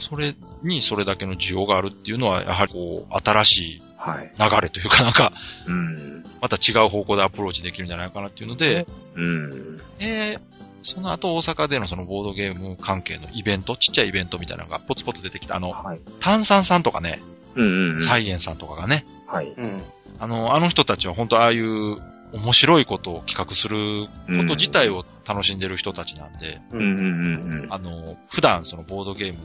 [0.00, 0.34] それ
[0.64, 4.32] にそれだけの需要があるっていうのは、やはりこう、新しいはい。
[4.38, 5.32] 流れというかなんか、
[5.66, 6.24] うん。
[6.40, 9.76] また違う方向でアプローチできるんじゃないかなっていうので、うん。
[9.98, 10.38] で、
[10.82, 15.56] その後大阪でのそのボードゲーム関係のイベント、ちっちゃいイベントみたいなのがポツポツ出てきた。
[15.56, 16.00] あの、はい。
[16.20, 17.20] 炭酸さんとかね、
[17.54, 18.00] うんうんうん。
[18.00, 19.52] サイエンさんとかがね、はい。
[19.56, 19.82] うん。
[20.18, 21.96] あの、あの人たちは本当ああいう
[22.32, 27.68] 面白いことを企画すること自体を楽しんでる人たちなんで、うんうんうんうん。
[27.70, 29.38] あの、普段そのボードゲーム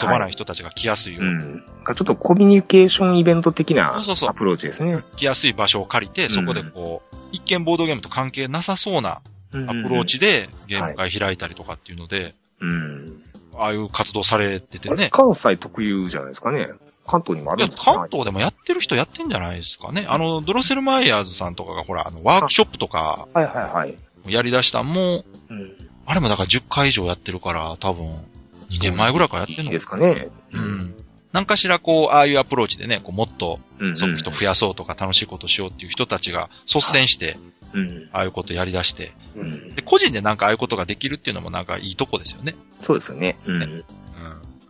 [0.00, 1.64] 遊ばない人たちが来やすいように、うん。
[1.86, 5.02] ちょっとコミュニケーションイベント的なそうそうそうアプローチですね。
[5.16, 10.04] 来やすい場所を借りて、そこでこう、一見ボードゲームと関係なさそうなアアプロー。
[10.04, 13.22] チでゲーム会開いたりとかっていうので、うん。
[13.54, 15.08] ああいう活動されててね。
[15.10, 16.70] 関西特有じゃないですかね。
[17.06, 20.06] 関東にもあるんですか関東でもやってる人やってんじゃないですかね。
[20.08, 23.96] あの、ドロセルマイヤーズさんとかがほら、あの、ワークショップとかはいはいはい。
[24.26, 25.88] やり出したんも、うん。
[26.04, 28.24] あれもだから10回以上やってるから、多分、
[28.70, 30.28] 2年前ぐらいからやってんのいいですかね。
[30.52, 30.94] うん。
[31.32, 33.60] 何かしらこう、ああいうアプローチでね、こうもっと
[33.94, 37.36] その人増やそうとか楽しいことしようっていう人たちが率先して、
[37.74, 38.08] うん。
[38.12, 39.40] ああいうことやり出して、う。
[39.40, 42.54] うんんで、個人でなんかああいうことができるっていうのもなんかいいとこですよね。
[42.82, 43.38] そうですよね。
[43.46, 43.62] うん。
[43.62, 43.84] うん。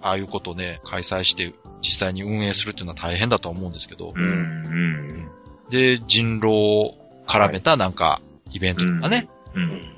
[0.01, 4.23] ああいうことね、開催して実際に運営するっていうのは大変だとは思うんですけど、うん。
[4.23, 5.29] うん。
[5.71, 6.95] で、人狼を
[7.27, 8.21] 絡めたなんか、
[8.53, 9.63] イベントとかね、うん。
[9.63, 9.97] うん。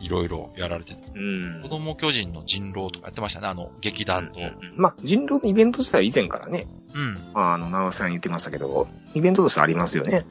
[0.00, 4.40] いろいろやられてて、うん子供巨人の人狼とかやってましたね、あの、劇団と。
[4.76, 7.14] まあ、人狼のイベント自体は以前からね、うん。
[7.34, 10.24] まあ、あの、長尾さん言ってましたけど、イベントとしてありますよね。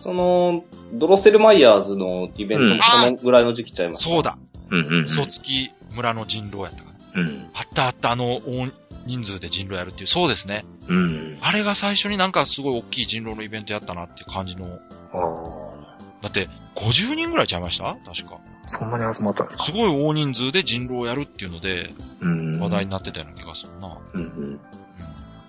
[0.00, 4.10] その、ドロッセルマイヤーズのイベントもそのぐらいの時期ちゃいますか？
[4.10, 4.38] そうだ。
[4.70, 7.22] うんうん嘘つき村の人狼やったかな。
[7.22, 7.50] うん。
[7.54, 8.70] あったあった、あの、大
[9.06, 10.64] 人数で人狼やるっていう、そうですね。
[10.86, 11.38] うん。
[11.40, 14.66] あれが最初になんかすごい大きい人狼のイベントやったなっていう感じの。
[14.66, 14.78] あ
[15.12, 15.98] あ。
[16.22, 17.96] だって、50人ぐらいちゃいました？
[18.04, 18.38] 確か。
[18.66, 19.64] そんなに集まったんですか？
[19.64, 22.60] すごい大人数で人狼をやるっていうので、うん。
[22.60, 23.98] 話題になってたような気がするな。
[24.14, 24.60] うんうん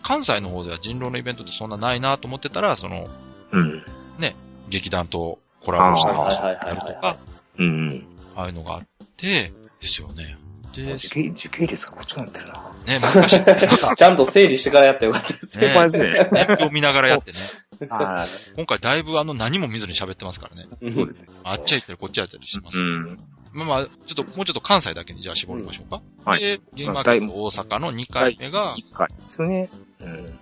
[0.01, 3.09] 関西の方では人狼のイベントってそんなないなと思ってたら、その、
[3.51, 3.83] うん。
[4.27, 4.31] う
[4.67, 4.69] ん。
[4.69, 7.17] 劇団とコラボしたりとか、
[7.57, 8.05] うん。
[8.35, 8.83] ああいうのがあっ
[9.17, 10.37] て、ですよね。
[10.73, 12.71] で、時系時系列がこっちになってるな。
[12.85, 15.67] ね、昔、ね、ちゃんと整理してからやってよかったですね。
[15.97, 16.47] ね。
[16.81, 17.37] ながらやってね。
[17.89, 18.25] は
[18.57, 20.67] 今回だいぶあの何も見ずに喋ってますからね。
[20.81, 20.91] い。
[20.91, 21.29] そうですね。
[21.43, 22.81] あっちゃ行ったりこっちゃ行ったりしてます。
[22.81, 23.19] うん。
[23.53, 26.01] まあまあ、ちょっと、もうちょっと関西だけにじゃあ絞りましょうか。
[26.23, 29.69] はいで、ゲームマーケット大阪の2回目が、一回ですよね。
[30.01, 30.39] うん。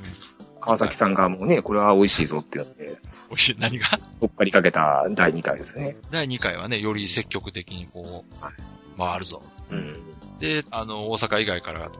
[0.59, 2.97] 川崎さんがもうね、これは美味しいぞっていうので、
[3.29, 3.99] 美味しい、何が？
[4.21, 5.97] どっかりかけた第2回ですよね。
[6.11, 8.49] 第2回はね、より積極的にこは
[8.95, 9.41] う、回るぞ。
[9.69, 9.99] うん。
[10.39, 11.95] で、あの、大阪以外からも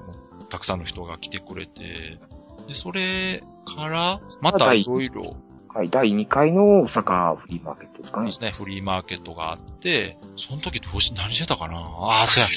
[0.50, 2.20] たくさんの人が来てくれて、
[2.68, 5.36] で、それから、またいろいろ
[5.74, 8.32] はい、第2回の大阪フリーマーケットですかねで。
[8.32, 11.78] すね、フリーマーケットがあって、その時どうし、何してたかな？
[11.78, 12.50] ああ、そうや。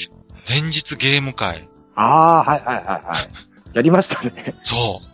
[0.47, 1.69] 前日ゲーム会。
[1.93, 3.75] ああー、はいはいはいはい。
[3.75, 4.55] やりましたね。
[4.63, 5.10] そう。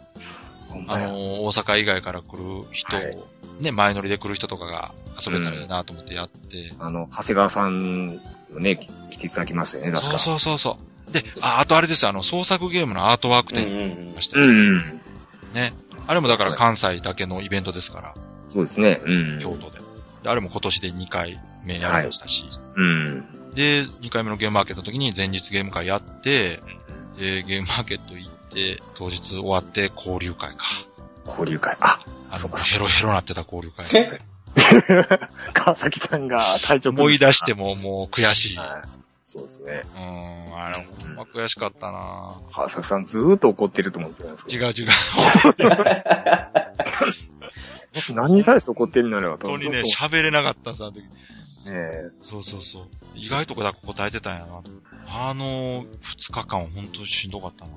[0.88, 3.18] あのー、大阪以外から来る人を、はい
[3.60, 6.74] ね、前乗りで来る人とかが遊べたらいいなと思ってやって。
[6.80, 8.22] あの、長谷川さんの
[8.60, 10.18] ね、き来ていただきましたよね、確か。
[10.20, 10.78] そうそうそうそ
[11.10, 11.12] う。
[11.12, 15.02] で、あ、あとあれですよ、あの、創作ゲームのアートワークうんう展にん来ましたよ、うん。
[15.54, 15.74] ね。
[16.06, 18.14] あれもだから関西だけのイベントですから、
[18.48, 19.02] そうですね。
[19.04, 19.40] うん。
[19.40, 19.80] 京都で。
[20.24, 22.46] であれも今年で2回目やりましたし。
[22.76, 23.26] うん。
[23.56, 26.60] で、2回目のゲームマーケットの時に前日ゲーム会やって、
[27.18, 28.27] で、ゲームマーケット行
[28.58, 30.66] って、当日終わって交流会か。
[31.28, 31.78] 交流会。
[31.80, 33.86] あ、あの、そうかヘロヘロなってた交流会。
[35.54, 38.58] 川崎さんが体調思い出してももう悔しい。
[38.58, 38.90] はい。
[39.24, 39.84] そうですね。
[39.96, 44.66] うーん、あれ、ほんま悔しかったな川崎さんずーっと怒ってると思ってたんですけど。
[44.66, 44.88] 違う違う。
[48.14, 51.04] 何に対して怒ってるんだろう本当にね、喋れなかったんです、あの時。
[51.04, 52.88] とねそうそうそう。
[53.16, 54.62] 意外とこだ答えてたんやな。
[55.08, 57.72] あの、二日間は本当にしんどかったな。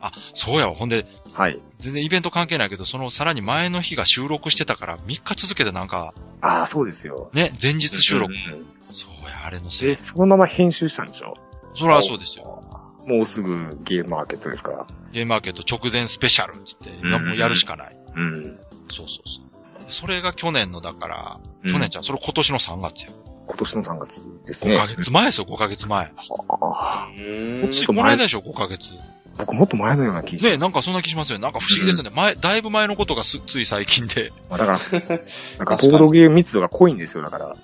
[0.00, 0.74] あ、そうやわ。
[0.74, 1.60] ほんで、はい。
[1.78, 7.30] 全然イベント関係ないけど、そのさらに前の日が収録してたから、3日続けてなんか、ああ、そうですよ。
[7.32, 8.36] ね、前日収録う。
[8.36, 9.96] んそうや、あれのせで、い。
[9.96, 11.34] そのまま編集したんでしょ？
[11.74, 12.64] それはそうですよ。
[13.06, 14.86] もうすぐゲームマーケットですから。
[15.12, 17.96] ゲームマーケット直前スペシャルっつって、うんもうやるしかない。
[18.14, 18.58] うん。
[18.88, 19.84] そうそうそう。
[19.88, 23.12] それが去年の、だから、うん去年じゃん、それ今年の3月よ。
[23.46, 24.76] 今年の3月です5ね。
[24.76, 26.12] ヶ月前ですよ、5ヶ月前。
[26.48, 28.94] あうーんこっち、この間でしょ、5ヶ月。
[29.36, 31.42] ー僕もっと前のような気がしねなんかそんな気しますよね。
[31.42, 32.10] なんか不思議ですよね。
[32.14, 34.32] 前、だいぶ前のことがすつい最近で。
[34.50, 35.18] まあだから、 なん
[35.66, 37.56] かボードゲーム密度が濃いんですよ、だから。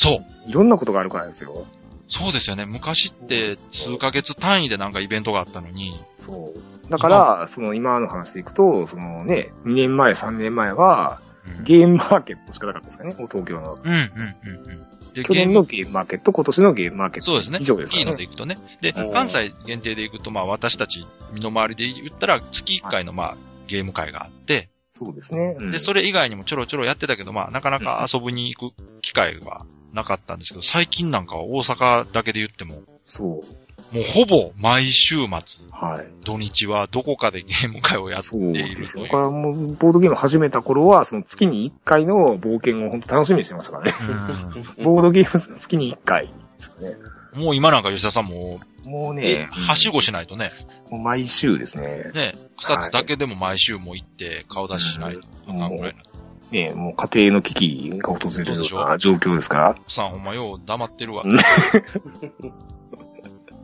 [0.00, 0.48] そう。
[0.48, 1.66] いろんなことがあるからですよ。
[2.06, 2.66] そうですよね。
[2.66, 6.90] 昔って数ヶ月単位でなんかイベントがあったのに、そう。
[6.90, 13.76] だから、その今の話でいくと、そのね、2年前、3年前は、うん、ゲームマーケットしかなかったですかね、東京の。
[13.82, 14.86] うん、うん、うん、うん。
[15.18, 17.26] で、去年のゲームマーケット、今年のゲームマーケット。
[17.26, 17.58] そうですね。
[17.60, 18.16] 以上ですか大きいの。
[18.16, 18.58] で行くとね。
[18.80, 25.56] でうん、関西限定で行くと、まあ私たち身の回りで言ったら月1回のまあゲーム会があって、そうですね。
[25.58, 33.57] うんで、それ以外にもちょろちょろやってたけど、まあなかなか遊ぶに行く機会はなかったんですけど、最近なんかは大阪だけで言っても、そう。
[33.92, 36.24] もうほぼ毎週末、はい。
[36.24, 39.04] 土日はどこかでゲーム会をやってそういですよ。
[39.04, 39.18] るという。
[39.18, 43.92] だからもう、ボードゲーム始めた頃は、その月に1回の冒険を本当楽しみにしてましたからね。
[44.76, 46.96] うん ボードゲーム月に1回ですよね。
[47.34, 50.50] もう今なんか吉田さんも、もうえ、ね、はしごしないとね、
[50.90, 52.10] もう毎週ですね。
[52.14, 56.02] ね、草津だけでも毎週も行って顔出ししないとあかんぐらいな。
[56.50, 59.70] ね、もう家庭の危機が訪れるような状況ですから。
[59.78, 61.38] 奥さんほんまよう黙ってるわうん。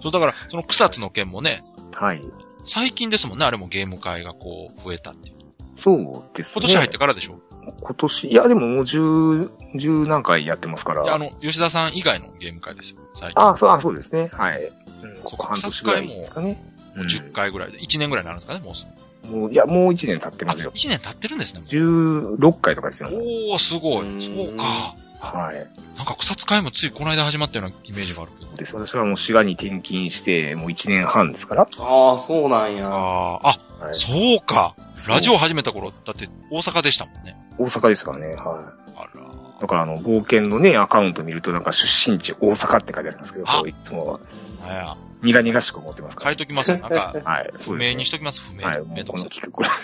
[0.05, 2.21] そうだから、その草津の件もね、はい。
[2.67, 5.37] 最近ですもんね、あれもゲーム会がこう増えたっていう。
[5.77, 6.61] そうですね。
[6.61, 7.41] 今年入ってからでしょ、
[7.81, 11.05] 今年、いやでももう十、十何回やってますから。
[11.05, 13.43] いや、あの、吉田さん以外のゲーム会ですよ、最近。
[13.43, 14.29] あ、そう、あ、そうですね。
[14.31, 14.73] はい。
[15.03, 16.63] うん、ここ半年ぐらいですかね。
[16.69, 16.75] うん
[17.07, 18.87] 10回ぐらいで、1年ぐらいになるんですかね、もうす
[19.27, 19.37] ぐ。
[19.37, 20.71] もう、いや、もう1年経ってあ、ますよ。
[20.73, 21.61] 1年経ってるんですね。
[21.63, 23.09] も16回とかですよ。
[23.09, 24.07] うおー、すごい。
[24.07, 24.95] うんそうか。
[25.25, 25.67] はい。
[25.97, 28.57] なんか草使いもついこの間始まったようなイメージがあるけど。
[28.57, 28.75] です。
[28.75, 31.63] 私はもう滋賀に転勤して、もう1年半ですから。
[31.79, 32.89] ああ、そうなんや。
[32.89, 34.77] ああ、あ、はいそうか。
[35.09, 37.37] ラジオ始めた頃、だって大阪でしたもんね。
[37.59, 38.29] 大阪ですからね。
[38.29, 38.37] はい。
[38.37, 39.25] あら。
[39.61, 44.21] だからあの、冒険のね、アカウント見るとなんか出身地大阪って書いてありますけど、いつも
[44.67, 44.97] なんや。
[45.23, 46.31] 苦々しく思ってますから。
[46.33, 46.71] 書いときます。
[46.77, 47.51] なんか、 はい。
[47.59, 48.67] 不明にしときます、不明。
[48.67, 48.79] はい。
[48.81, 49.29] もめんどくさい。
[49.29, 49.75] うこの企画は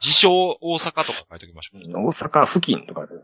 [0.00, 2.06] 自称大阪とか書いときましょう。
[2.06, 3.14] 大阪付近とかで。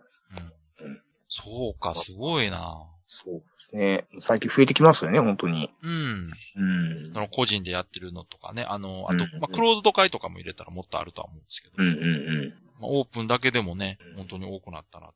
[1.44, 1.52] うん。
[1.52, 4.06] そうか、すごいなそうですね。
[4.20, 5.70] 最近増えてきますよね、本当に。
[5.82, 5.90] うん。
[5.90, 6.64] う
[7.08, 7.20] んそ。
[7.20, 8.64] の個人でやってるのとかね。
[8.66, 11.74] あの、あと、うんまあ、クローズド会とかも入れたらもっとあるとは思うんですけど。
[11.76, 12.54] うんうんうん。
[12.80, 15.10] まあ、オープンだけでもね、本当に多くなったな。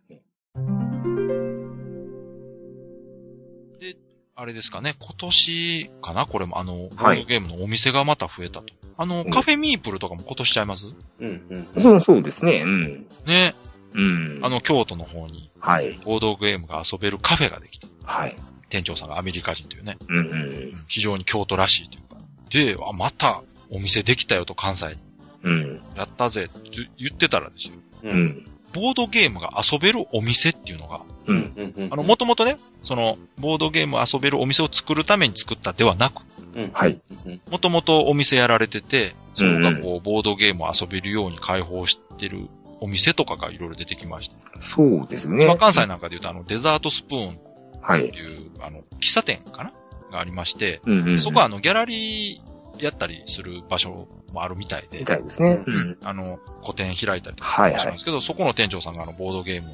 [3.81, 3.97] で、
[4.35, 8.75] あれですかね、今年かなこれも、あの、ボードゲームのお店がまた増えたと。
[8.99, 10.89] あの、うんカフェミープルとかも今年ちゃいます？
[10.89, 11.81] うんうん。
[11.81, 12.63] そう、そうですね。
[12.63, 13.07] うん。
[13.27, 13.55] ね。
[13.97, 14.41] うん。
[14.43, 15.99] あの、京都の方に、はい。
[16.05, 17.89] ボードゲームが遊べるカフェができた。
[18.05, 18.37] はい。
[18.69, 22.21] 店長さんがアメリカ人というね、うんうんうん非常に京都らしいというか。
[22.51, 24.97] で、あ、またお店できたよと関西に。
[25.45, 25.83] うん。
[25.97, 27.75] やったぜって言ってたらですよ。
[28.05, 28.09] う。
[28.09, 28.47] うんん。
[28.73, 31.33] ボードゲームが遊べるお店っていうのが、う。
[31.33, 31.89] うん。
[31.91, 36.23] あの、もともとね、その、ボードゲームを遊べるお店を作るために作ったではなく、
[36.55, 37.01] うん、はい。
[37.25, 37.41] うん。
[37.51, 42.49] もともとお店やられてて、そこがこう、ボードゲームを遊べるように開放してる
[42.81, 44.37] お店とかがいろいろ出てきまして。
[44.61, 45.45] そうですね。
[45.45, 47.39] 今関西なんかで言うと、あの、デザートスプーンっ
[47.81, 48.17] はいて。
[48.19, 49.73] いう、あの、喫茶店かな？
[50.11, 51.21] がありまして、うんうんうん。
[51.21, 55.63] そこはあの、ギャラリーやったりする場所もあるみたいでみ、たいですね。
[55.67, 55.97] ううんん。
[56.05, 59.73] あの、個展開いたりとはいはいかしますけど、そこの店長さんがあの、ボードゲームを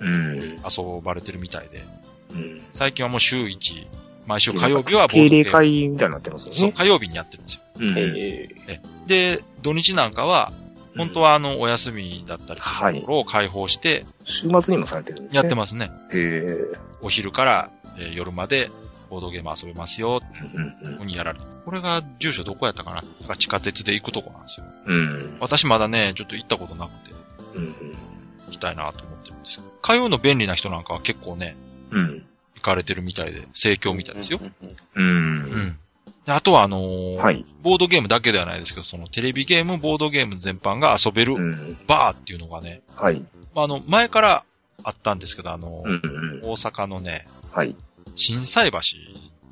[0.00, 0.60] うん。
[0.96, 1.84] 遊ばれてるみたいで、
[2.30, 2.62] うん。
[2.72, 3.86] 最近はもう週1、
[4.26, 5.50] 毎週火曜日はボード定例ゲーム。
[5.52, 6.74] 会みたいになってますよそう、ね。
[6.76, 7.62] 火曜日にやってるんですよ。
[7.78, 8.80] うんええ。
[9.06, 10.52] で、土日なんかは、
[10.96, 15.36] 本当はあの、お休みだったりするところを開放して週末にもされてるんですね。
[15.36, 15.90] やってますね。
[16.10, 16.18] す。
[16.18, 16.20] へ
[16.74, 16.78] え。
[17.02, 18.70] お昼から、えー夜まで
[19.08, 20.20] ボードゲーム遊べますよ、
[20.54, 21.44] うんうんここにやられて。
[21.64, 23.02] これが住所どこやったかな？
[23.02, 24.66] なんか地下鉄で行くとこなんですよ。
[24.86, 25.36] うん。
[25.40, 27.14] 私まだね、ちょっと行ったことなくて、
[27.56, 27.74] うん。
[28.46, 29.70] 行きたいなと思ってるんですけど。
[29.82, 31.56] 通うの便利な人なんかは結構ね、
[31.90, 32.24] うん。
[32.54, 34.40] 行かれてるみたいで、盛況みたいですよ。
[34.42, 34.66] う。
[34.94, 35.50] うんん。
[35.50, 35.76] で
[36.34, 37.44] あとはあのーはい。
[37.62, 41.78] ボードゲームだけではないですけど、そのテレビゲーム、ボードゲーム全般が遊べるうん。
[41.86, 43.22] バーっていうのがね、はい。
[43.54, 44.44] まあ、あの、前から
[44.82, 46.06] あったんですけど、あの、うんう
[46.38, 46.40] ん。
[46.42, 47.76] 大阪のね、はい。
[48.14, 48.78] 震災橋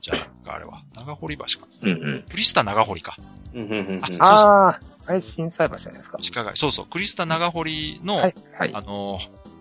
[0.01, 0.83] じゃないか、あれは。
[0.95, 1.67] 長堀橋か。
[1.83, 2.25] うんうん。
[2.29, 3.17] クリスタ長堀か。
[3.55, 4.01] うんうんうん。
[4.01, 6.19] そうそうああ、あれ、震災橋じゃないですか。
[6.19, 6.57] 地下街。
[6.57, 8.35] そうそう、クリスタ長堀の、はい。
[8.59, 8.71] はい。
[8.75, 9.19] あの、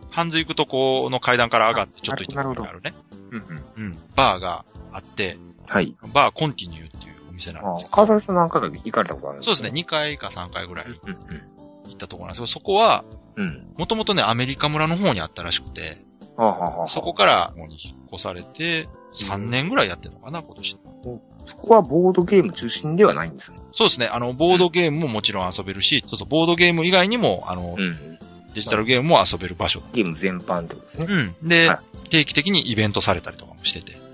[0.10, 2.94] ハンズ行くとこの階段から上がってちょっと行ったとこあるね。
[3.32, 3.86] うんうん。
[3.86, 3.98] うん。
[4.16, 5.96] バーがあって、はい。
[6.14, 7.94] バーコンティニューっていうお店なんですけど。
[7.94, 9.82] あ川崎さん何回か行かれたことあるんそうですね、ね。
[9.82, 13.04] 2回か3回ぐらい行ったところなんですけど、そこは、
[13.36, 13.68] うん。
[13.78, 16.06] もともとね、アメリカ村の方にあったらしくて、
[16.88, 20.78] そこからここに引っ越されて、3年ぐらいやってるのかな、今年。
[21.46, 23.60] そこはボードゲーム中心ではないんですね。
[23.72, 28.20] そうですね、あの、ボードゲームももちろん遊べるし、そうそう、ボードゲーム以外にも、あの、うん。
[28.54, 29.82] デジタルゲームも遊べる場所。
[29.94, 31.08] ゲーム全般ってことですね。
[31.10, 31.48] うん。
[31.48, 34.07] で、は定期的にイベントされたりとかもしてて。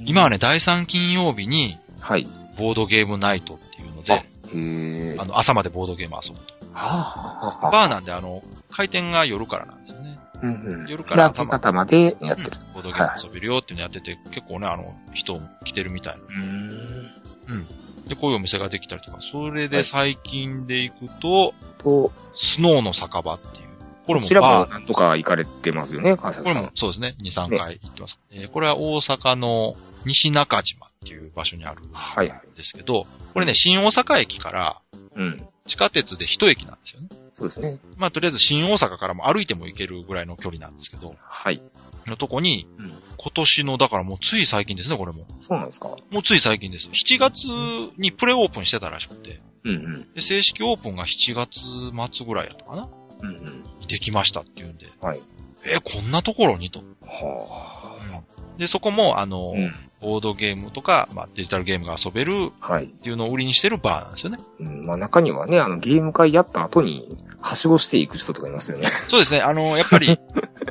[0.00, 2.26] うん今はね、第3金曜日に、はい。
[2.56, 4.22] ボードゲームナイトっていうのあで、へ
[4.54, 5.16] え。
[5.18, 6.54] あの、朝までボードゲーム遊ぶと。
[6.72, 10.18] はあ、はバーなんで、あの、開店が夜からなんですよね。
[10.42, 10.86] うんうん。
[10.88, 12.52] 夜から朝まで朝方までやってる。
[12.60, 16.20] うんボードゲーム遊べるよっていうのやってて、結構ね、あの、人来てるみたいな。
[16.34, 17.66] うん。
[18.06, 23.68] で、こういうお店ができたりとか、それはいで最近で行くと、と、スノーの酒場っていう。
[24.06, 26.62] これもバーもなんとか行かれてますよね、川崎これ。
[26.62, 28.18] もそうですね、2、3回行ってます。
[28.30, 32.40] えーこれは大阪の西中島っていう場所にあるんはいはい。
[32.56, 34.80] ですけど、これね、新大阪駅から
[35.14, 35.46] うん。
[35.66, 37.08] 地下鉄で一駅なんですよね。
[37.34, 37.78] そうですね。
[37.98, 41.60] まあ、とりあえず新大阪からも歩いても行けるぐらいの距離なんですけど、はい。
[42.06, 42.86] のとこに、うん。
[43.18, 45.26] 今年の、だからもうつい最近ですね、これも。
[45.42, 45.88] そうなんですか？
[46.10, 46.88] もうつい最近です。
[46.88, 47.44] 7月
[47.98, 50.12] にプレオープンしてたらしくて、うんうん。
[50.14, 51.60] で正式オープンが7月
[52.16, 52.88] 末ぐらいやったかな？
[53.20, 53.64] うんうん。
[53.86, 55.20] できましたっていうんで、はい。
[55.64, 56.70] えーこんなところに？
[56.70, 56.80] と。
[57.02, 58.22] は
[58.56, 59.58] で、そこも、あの、あ。
[59.58, 59.87] うん。
[60.00, 62.84] ボードゲームとか、まあ、デジタルゲームが遊べるはい。
[62.84, 64.38] っていうのを売りにしてるバーなんですよね。
[64.60, 64.86] うん。
[64.86, 68.88] まあ中にはね、あの、ゲーム会やった後に、はしごしていく人とかいますよね。
[69.08, 69.40] そうですね。
[69.40, 70.18] あの、やっぱり、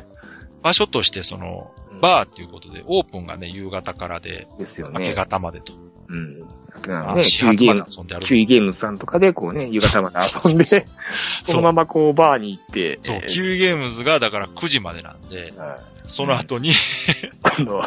[0.62, 5.14] 場所として、その、バーっていうことで、オープンがね、夕方からで、ですよ明けね。
[5.14, 5.72] 方までと。
[6.08, 6.40] うん。
[6.70, 8.24] さっきのあのあね、始発まで遊んである。
[8.26, 10.82] キウイゲームズさんとかでこうね、夕方まで遊んで、そ
[11.56, 16.72] のままこうバーに行って、そうえ、ーキウイゲームズがだから9時までなんで、はいその後に、
[17.58, 17.82] 今度、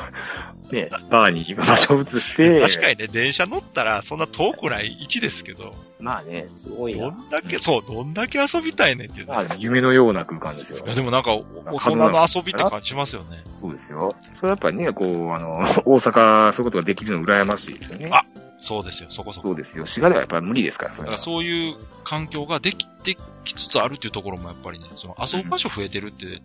[0.72, 7.10] ね、バーに場所を移して、 確かにね、電車乗ったらそんな遠くない位置ですけど、まあね、すごいな。
[7.10, 10.88] どんだけ、そう、どんだけ遊びたいねんっていうねまあ夢のような空間ですよい。
[10.88, 13.44] や、でもなんか、お大人の遊びって感じますよね。
[13.60, 14.16] そうですよ。
[14.34, 18.10] それはやっぱりね、こう、あの、大阪、そういうことができるの羨ましいですよね。
[18.12, 18.24] あ
[18.62, 19.50] そうですよ、そこそこ。
[19.50, 19.88] そうですよ。
[19.88, 26.44] 滋賀ではやっぱり無理ですから、それはだからそういう環境ができてきつつあるっていうところもやっぱりね、その遊ぶ場所増えてるって、やっぱり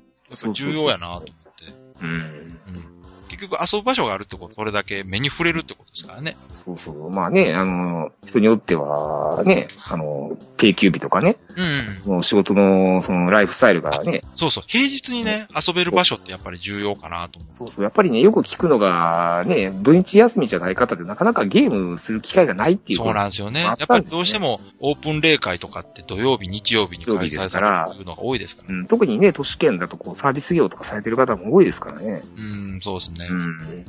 [0.53, 1.75] 重要やなと思って。
[2.01, 2.11] うん。
[2.11, 2.96] うん。
[3.37, 6.37] 結局遊ぶ場所があるってこと、それだけ目に触れるってことですからね。
[6.51, 7.11] そうそう。
[7.11, 11.65] まあね、あの、人によっては、ね、あの、定休日とかね、うん、
[12.07, 12.13] うん。
[12.13, 14.65] もう仕事の、その、ライフスタイルがね、そうそう。
[14.67, 17.55] 平日にね、遊べる場所ってやっぱり重要かなと思う。
[17.55, 17.85] そうそう。
[17.85, 22.99] やっぱりね、よく聞くのが、ね、土日休みじゃない方ってなかなかゲームする機会がないっていう。
[22.99, 23.65] そうなんですよね。
[23.65, 28.75] あやっぱりどうしてもオープン例会とかって土曜日、日曜日に開催さかられるのが多いですから。
[28.75, 32.23] うん、特にね、都市圏だとこうサービス業とかされてる方も多いですからね。
[32.37, 33.26] うん、そうですね。
[33.29, 33.41] うん。
[33.41, 33.87] うん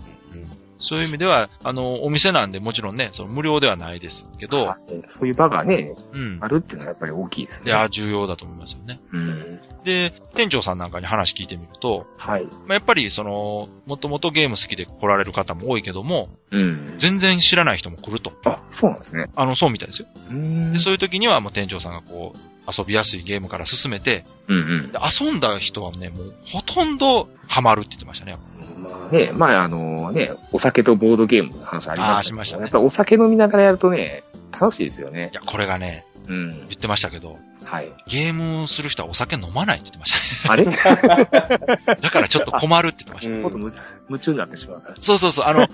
[0.80, 4.76] そういう意味では、あの、お店なんでもちろんね、その無料ではないですけど、
[5.08, 6.47] そういう場がね、うんあ。
[6.47, 7.71] るっていうのはやっぱり大きいですね。
[7.71, 9.00] いや、重要だと思いますよね。
[9.12, 9.60] うん。
[9.84, 12.45] で、店長さんなんかに話聞いてみると、はい。
[12.45, 16.93] まあ、やっぱりその、もともとゲーム好きで来られる方も多いけども、うん。
[16.97, 18.32] 全然知らない人も来ると。
[18.45, 19.30] あ、そうなんですね。
[19.36, 20.08] あの、そうみたいですよ。
[20.30, 25.00] うんで、そういう時にはもう店長さんがこう、遊びやすいゲームから進めて、うんうんで。
[25.00, 28.38] 遊んだ人はね、もうほとんどハマるって言ってましたね。
[28.78, 35.36] まあね、前あのね、お酒とボードゲームの話ありましたけどあーしましたねやっぱりお酒飲みながらやるとね、楽しいですよねい。
[35.36, 36.63] や、これがね、うん言。
[36.66, 37.92] ってましたけど、はい。
[38.08, 40.66] ゲームする人はお酒飲まないって言ってましあれ？
[40.66, 41.98] ちたね。
[42.02, 43.34] だからちょっと困るって言ってました。
[43.34, 43.72] うんょっと夢
[44.10, 44.96] 夢中になってしまうから。
[45.02, 45.70] そうそうそう、あの、 酔っ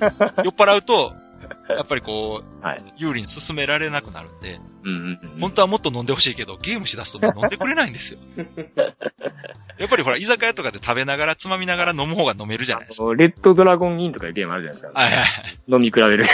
[0.55, 1.13] 払うと、
[1.69, 2.83] やっぱりこう、はい。
[2.97, 5.39] 有利に進められなくなるんで、うんうんうん。
[5.39, 8.19] 本当はもっと飲んでほしいけど、ゲームしだすと飲んでくれないんですよ。
[9.77, 13.13] やっぱりほら、居酒屋とかで食べながら、つまみながら飲む方が飲めるじゃないですか。
[13.15, 14.99] レッドドラゴンインとかいうゲームあるじゃないですか。
[14.99, 16.25] はいはい飲み比べる。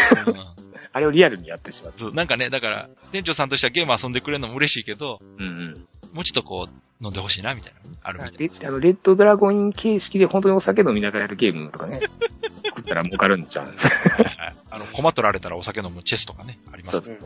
[0.91, 1.93] あれをリアルにやってしまう。
[1.95, 5.87] そう、なんかね、だから、店長さんとしてはゲーム遊んでくれるのも嬉しいけど、うんうん。
[6.13, 12.01] もうちょっとこう、飲んでほしいな、みたいなのあるみたいですであの、レッドドラゴンイン形式で本当にお酒飲みながらやるゲームとかね、
[12.65, 14.48] 作ったら儲かるんちゃうんですか。
[14.79, 17.01] の、駒取られたらお酒飲むチェスとかね、あります。
[17.01, 17.17] そう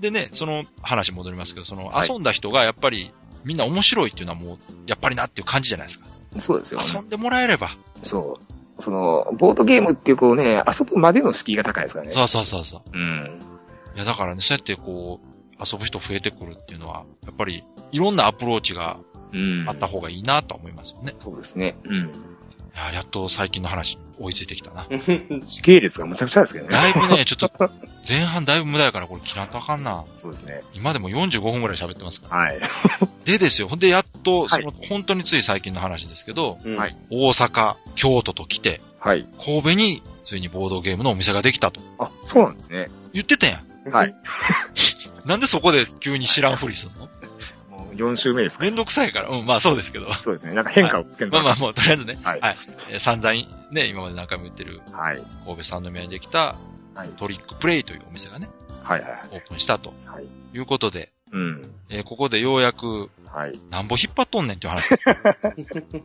[0.00, 3.12] でね、その話戻りますけど、その、はい遊んだ人がやっぱり、
[3.44, 6.06] みんな面白いっていうのはもう、やっぱりなっていう感じじゃないですか。
[6.38, 6.80] そうですよ。
[6.82, 7.76] 遊んでもらえれば。
[8.02, 8.82] そう。
[8.82, 12.12] その、ボードゲームっていうこうね、遊ぶまでの敷居が高いですからね。
[12.12, 12.82] そうそうそうそう。
[12.92, 13.42] うん。
[13.94, 18.98] いや、だからね、そうやってこう、遊ぶ人増えてくるっていうのは、やっぱり、いろんなアプローチが
[19.32, 19.68] うん。
[19.68, 21.14] あった方がいいなとは思いますよね。
[21.18, 21.76] そうですね。
[21.84, 22.12] うん。
[22.74, 24.86] いや、やっと最近の話に追いついてきたな。
[25.46, 26.70] 時系列がむちゃくちゃですけどね。
[26.70, 27.70] だいぶね、ちょっと、
[28.08, 30.04] 前半だいぶ無駄やからこれ切らんとあかんな。
[30.14, 30.62] そうですね。
[30.74, 32.36] 今でも45分くらい喋ってますから。
[32.36, 32.60] はい。
[33.24, 33.68] でですよ。
[33.68, 36.58] ほんで、やっと、はいその、本当につい最近の話ですけど、
[37.10, 39.26] 大阪、京都と来て、はい。
[39.42, 41.80] 神戸に、ついにボードゲームのお店ができたと。
[41.98, 42.90] あ、そうなんですね。
[43.12, 43.90] 言ってたやん。
[43.90, 44.14] はい。
[45.24, 47.08] なんでそこで急に知らんふりすんの？
[48.00, 49.28] 4週目ですかめんどくさいから。
[49.28, 50.12] うん、まあそうですけど。
[50.12, 50.54] そうですね。
[50.54, 52.40] なんか変化をつけるまあまあもう、とりあえずね、はい。
[52.40, 52.56] はい
[52.90, 53.32] えー散々
[53.70, 55.22] ね、今まで何回も言ってる、はい。
[55.44, 56.56] 神戸三宮にできた
[56.94, 57.08] はい。
[57.16, 58.48] トリックプレイというお店がね、
[58.82, 59.00] はい。
[59.00, 59.10] はい。
[59.32, 60.26] オープンしたとはい。
[60.56, 61.70] いうことで、うん。
[61.88, 63.58] えーここでようやく、はい。
[63.70, 64.88] なんぼ引っ張っとんねんっていう話。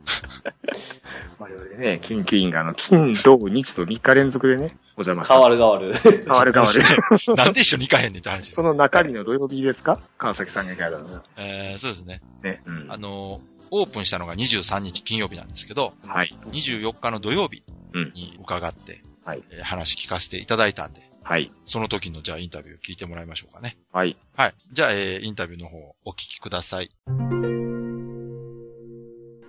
[1.40, 5.34] 我々ね、研究員があの、金、土、日と3日連続でね、お邪魔した。
[5.36, 5.94] 変わる変わる。
[5.94, 6.82] 変わる変わる。
[7.36, 8.64] なんで一緒に行かへんねんって話そ。
[8.64, 10.00] の中身の土曜日ですか？
[10.18, 12.22] 川崎さんが行かれたのえーそうですね。
[12.44, 12.62] ね。
[12.66, 12.98] うんあ。
[12.98, 16.38] のーオープンしたのが23日金曜日なんですけど、はい。
[16.52, 21.52] 24日の土曜日うんに伺って、はいえー話聞かせていただいたんで、はい。
[21.66, 23.78] その時のじゃあインタビュー聞いてもらいましょうかね。
[23.92, 24.16] はい。
[24.38, 24.54] はい。
[24.72, 26.92] じゃあ、えーインタビューの方お聞きください。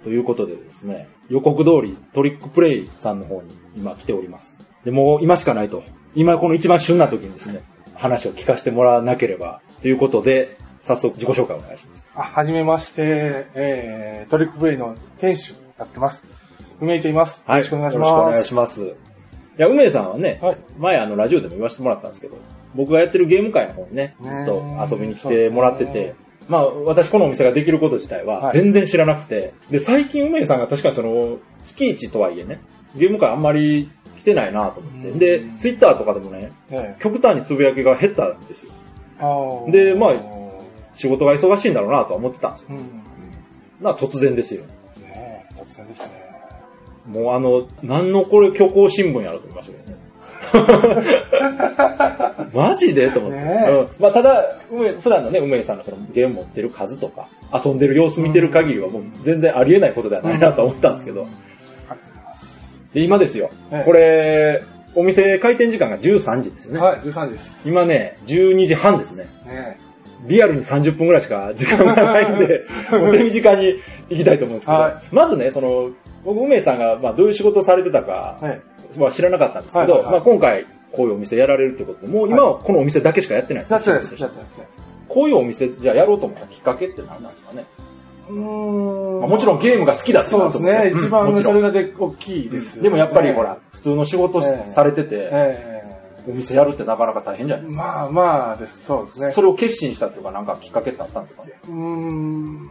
[0.02, 4.56] ということでですね、予告通りトリックプレイさんの方に今来ております。
[4.86, 5.82] で、もう今しかないと。
[6.14, 7.62] 今この一番旬な時にですね、
[7.94, 12.06] 話を聞かせてもらわなければということで、早速自己紹介お願いします。
[12.14, 16.24] あ、はじめまして、えー、トリックプレイの店主やってます。
[16.80, 17.44] 梅井と言います。
[17.46, 18.08] よろしくお願いします。
[18.08, 19.05] よろしくお願いします。
[19.58, 20.56] いや、梅井さんはね、はい。
[20.78, 22.36] 前あのラジオでも言わせてもらったんですけど、
[22.74, 26.14] 僕がやってるゲーム会の方にね、ねずっと遊びに来てもらってて、
[26.48, 32.60] まあ私このお店ができること自体ははい全然知らなくて、で、最近梅井さんが確かその、月一とはいえね、
[32.94, 38.72] ゲーム会あんまり来てないなと思って、うんで、ツイッターとかでもね、ええ極端につぶやきが減ったんですよ。
[39.70, 40.12] でまあ
[40.92, 42.68] 仕事が忙しいんだろうなとは思ってたんですよ。
[42.70, 43.02] うん。
[43.80, 44.62] な突然ですよ。
[45.00, 46.25] ねえ、突然ですね。
[47.06, 50.06] もうあの、何のこれ虚構新聞やろと思いましたけどね。
[52.52, 53.38] マジでと思って。
[53.38, 61.26] ねえうんまあ、ただ、梅普段のね、梅さんのそのゲーム持ってる数とか、遊んでる様子見てる限りはもう全然ありえないことではないなと思ったんですけど。
[62.92, 63.84] で、今ですよええ。
[63.84, 64.62] これ、
[64.94, 66.80] お店開店時間が13時ですよね。
[66.80, 67.68] はい、13時です。
[67.68, 69.28] 今ね、12時半ですね。
[69.46, 69.78] ね
[70.26, 75.90] リアルに30分ぐらいしか時間がないんで、 もう手短に行きたいと思うんですけど、はいまずね、その、
[76.26, 78.36] 僕、梅さんが、まあ、どういう仕事をされてたか
[78.98, 84.20] は知らなかったんですけど、はいはいはいまあ、今回、こういうお店やられるってことで、もう今はこのお店だけしかやってないんですやってないです。
[84.20, 84.68] やってないですね。
[85.08, 87.64] こういうお店、じゃあやろうと思ったきっかけって何なんですかね？
[88.28, 88.36] うー
[89.18, 89.20] ん。
[89.20, 90.92] まあもちろんゲームが好きだってそうですね。
[90.94, 92.88] 一番それがで大きいですよね。
[92.88, 95.82] でもやっぱりほら、普通の仕事されてて、え
[96.28, 97.84] お店やるってなかなか大変じゃないえですか。
[97.84, 98.84] まあまあです。
[98.86, 99.32] そうですね。
[99.32, 101.44] それを決心したっていうか、なんかきっかけってあったんですか？
[101.44, 102.64] ねうーん。
[102.64, 102.70] ま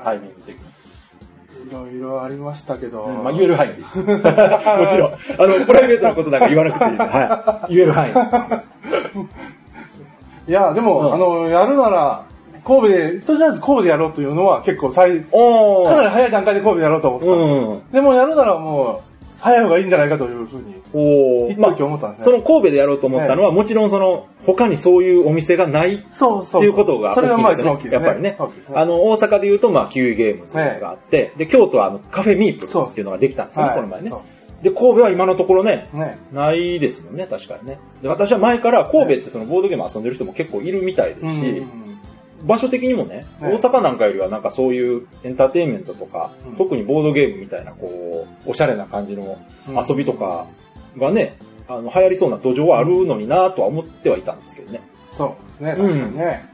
[0.04, 0.64] タイミング的に。
[1.66, 3.04] いろいろありましたけど。
[3.04, 3.98] うんまあ言える範囲でいいです。
[4.06, 5.12] もちろん。
[5.12, 7.74] あの、プライベートなことなんか言わなくていいはい。
[7.74, 8.12] 言える範囲。
[10.48, 12.22] いや、でも、うんあの、やるなら、
[12.64, 17.56] 神戸で、とりあえず神戸でやろうというのは結構最、おかなり早い段階で神戸でやろうと思ってたんですよ。
[17.56, 17.90] うん。
[17.92, 19.15] でもやるならもう、
[19.46, 22.24] 早い方がいいんじゃないかというふうに、お一時思ったんですね。
[22.24, 26.64] その神戸でやろうと思ったのは、もちろんその、他にそういうお店がないってそうそうそう。
[26.64, 27.94] いうことがそれがまあ大きいですね一番大きいですね。
[27.94, 28.38] やっぱりね。
[28.74, 34.22] あの、大阪で言うと、まあ、キウイゲームズがあって、で、京都はあの、カフェミープルっていうのができたんですよね、はいこの前ねそ。
[34.62, 35.88] で、神戸は今のところね。
[36.32, 37.78] ないですもんね、確かにね。
[38.02, 41.85] で、私は前から神戸ってそのボードゲーム遊んでる人も結構いるみたいですし、うん
[42.46, 49.38] 場所的にもね、はい大阪なんかよりはなんかそういうエンターテインメントとか、うん特にボードゲームみたいなこう、おしゃれな感じの
[49.68, 50.46] 遊びとか
[50.96, 51.36] がね、
[51.68, 54.80] あの、流行りそうな土壌はあるのになとは思ってはいたんですけどね。
[55.10, 56.48] そうですね、確かにね。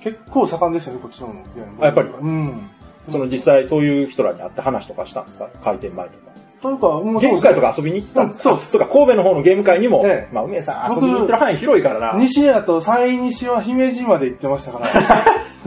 [0.00, 2.70] 結構盛んでしたね、こっちの方のやっぱりうん。
[3.08, 5.48] その実際そういう人らに会って話とかしたんですか？
[5.64, 6.31] 開店前とか。
[6.62, 8.52] というか、もうゲーム会とか遊びに行ったんですか？
[8.52, 12.18] うんそうそうか、神戸の方のゲーム会にも、ええまあ、梅さん遊びに行ってる範囲広いからな。
[12.18, 14.86] 西屋と山陰西は姫路まで行ってましたから、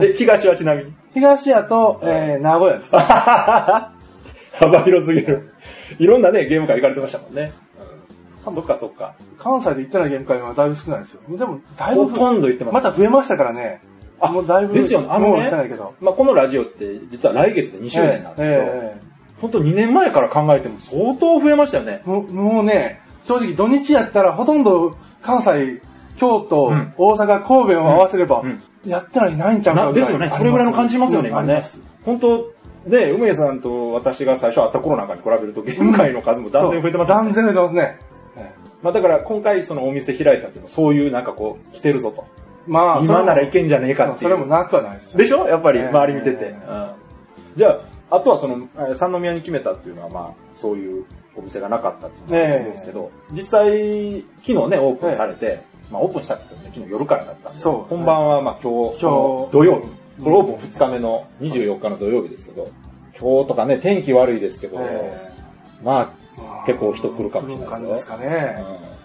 [0.06, 0.92] で、東はちなみに？
[1.14, 2.98] 東屋と、えー、名古屋ですね。
[4.58, 5.52] 幅広すぎる。
[5.98, 7.52] いろんなね、ゲーム会行かれてましたもんね。
[8.46, 9.12] うん、そっかそっか。
[9.38, 11.20] 関西で行ってないゲーム会はだいぶ少ないですよ。
[11.28, 12.74] でも、だいぶほとんど行ってます。
[12.74, 13.82] また増えましたからね。
[14.18, 14.72] あもうだいぶ。
[14.72, 15.18] ですよねあ
[15.68, 15.92] けど。
[16.00, 22.08] まあ、このラジオって実は来月で2周年なんですけど、えええ本当2年前から考えても相当増えましたよねえ。
[22.08, 25.80] もうもうね、正直土日やったらほとんど関西、
[26.16, 30.30] 京都、うん大阪、神戸を合わせれば、うんやってないないんちゃうかなですよね。
[30.30, 31.64] それぐらいの感じしますよね、今ね。
[32.04, 32.52] 本当
[32.86, 37.24] ね、梅さんと私が最初会った頃なんかに比べると、ゲーム会の数も断然増えてますよね。
[37.24, 37.98] 断然増えてますね。
[38.36, 38.50] え
[38.82, 42.24] まあだから今回そのお店開いたっていうのはそういうなんかこう、来てるぞと。
[42.68, 44.18] えまあ、今ならいいけんじゃねえかっていう。
[44.20, 45.18] それもなくはないですよ。
[45.18, 45.48] でしょ？
[45.48, 46.36] やっぱりええ周り見てて。
[46.44, 46.86] ええうん
[47.56, 47.80] じゃあ、
[48.10, 51.04] あとはその、えー三宮に決めたっていうのはまあ、そういう
[51.36, 62.70] お店がなかったっていうのがあるんですけど、実際、昨日ね、オープンされて、まあオープンしたって言ってもね、昨日夜からだったんで、そうね本番はまあ今日、今日土曜日、これオープン2日目の24日の土曜日ですけど、
[63.18, 65.32] 今日とかね、天気悪いですけど、え
[65.82, 68.56] まえま結構人来るかもしれないですよですかあ、ね。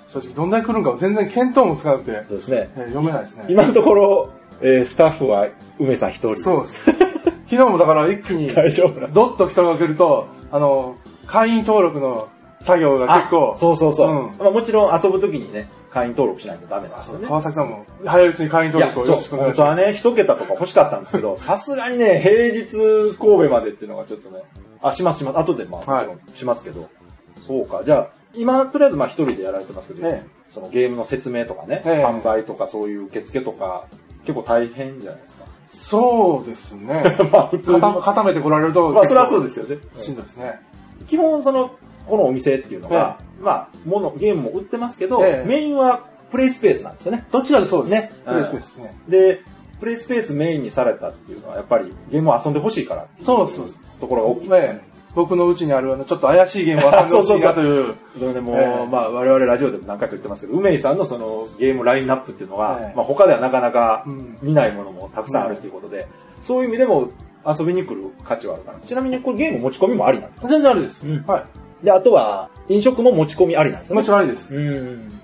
[0.07, 2.69] う正直どんだけ来るんか全然見当もつかなくて、んそうですね。
[2.75, 3.45] ええ読めないですね。
[3.49, 4.29] 今のところ、
[4.61, 5.47] えースタッフは
[5.79, 6.35] 梅さん一人。
[6.35, 7.10] そうです。
[7.51, 10.95] 昨日もだから一気に、 大丈夫どっと人が来ると、あの、
[11.27, 12.29] 会員登録の
[12.61, 14.09] 作業が結構、あそうそうそう。
[14.09, 17.27] うんまあ、もちろん遊ぶときにね、会員登録しないとダメなんですよね。
[17.27, 19.67] 川崎さんも早いうちに会員登録をよろしくお願いします。
[19.67, 24.43] 本当はね、一桁とか欲しかったんですけど、 さすがにね、平日神戸までっていうのがちょっとね、
[24.81, 25.39] あ、しますします。
[25.39, 26.87] 後でまあ、もはいちろんしますけど。
[27.45, 27.81] そうか。
[27.83, 33.87] じゃあ、今、とりあえずまあ一人でやられてますけど、ええそのゲームの説明とかね、ええ販売とかそういう受付とか、
[34.23, 35.45] 結構大変じゃないですか。
[35.71, 37.03] そうですね。
[37.31, 37.81] まあ普通に。
[37.81, 39.77] 固固めてこられると、まあそれはそうですよね。
[39.95, 40.59] しんどいですね。
[41.07, 41.71] 基本その、
[42.07, 47.25] このお店っていうのが、まあ、もの、ゲームも売ってますけど、ええメインはプレイスペースなんですよね。
[47.31, 48.11] どちらでそうです？
[48.11, 48.97] ねプレイスペースですね。
[49.07, 49.39] で、
[49.79, 53.67] プレイスペースメインにされたっていうのは、やっぱりゲームを遊んでほしいからそうですそう
[53.99, 54.90] ところが大きいですよね。
[55.11, 57.95] ね僕のうちにあるあの、ちょっと怪しいゲームを遊んでほしいなという。
[58.17, 66.07] それでもう、ええまあ我々ラジオでも何回か言ってますけど、梅井さんのそのゲームラインナップっていうのは、ええまあ他ではなかなかうん見ないものもたくさんあるっていうことで、
[66.39, 67.09] そういう意味でも
[67.45, 68.79] 遊びに来る価値はあるかな。
[68.79, 70.47] ちなみにこれゲーム持ち込みもありなんですか？
[70.47, 71.05] 全然ありです。
[71.07, 71.45] うんは
[71.83, 73.95] で、あとは飲食も持ち込みありなんですね。
[73.95, 74.55] もちろんありです。
[74.55, 75.20] うん。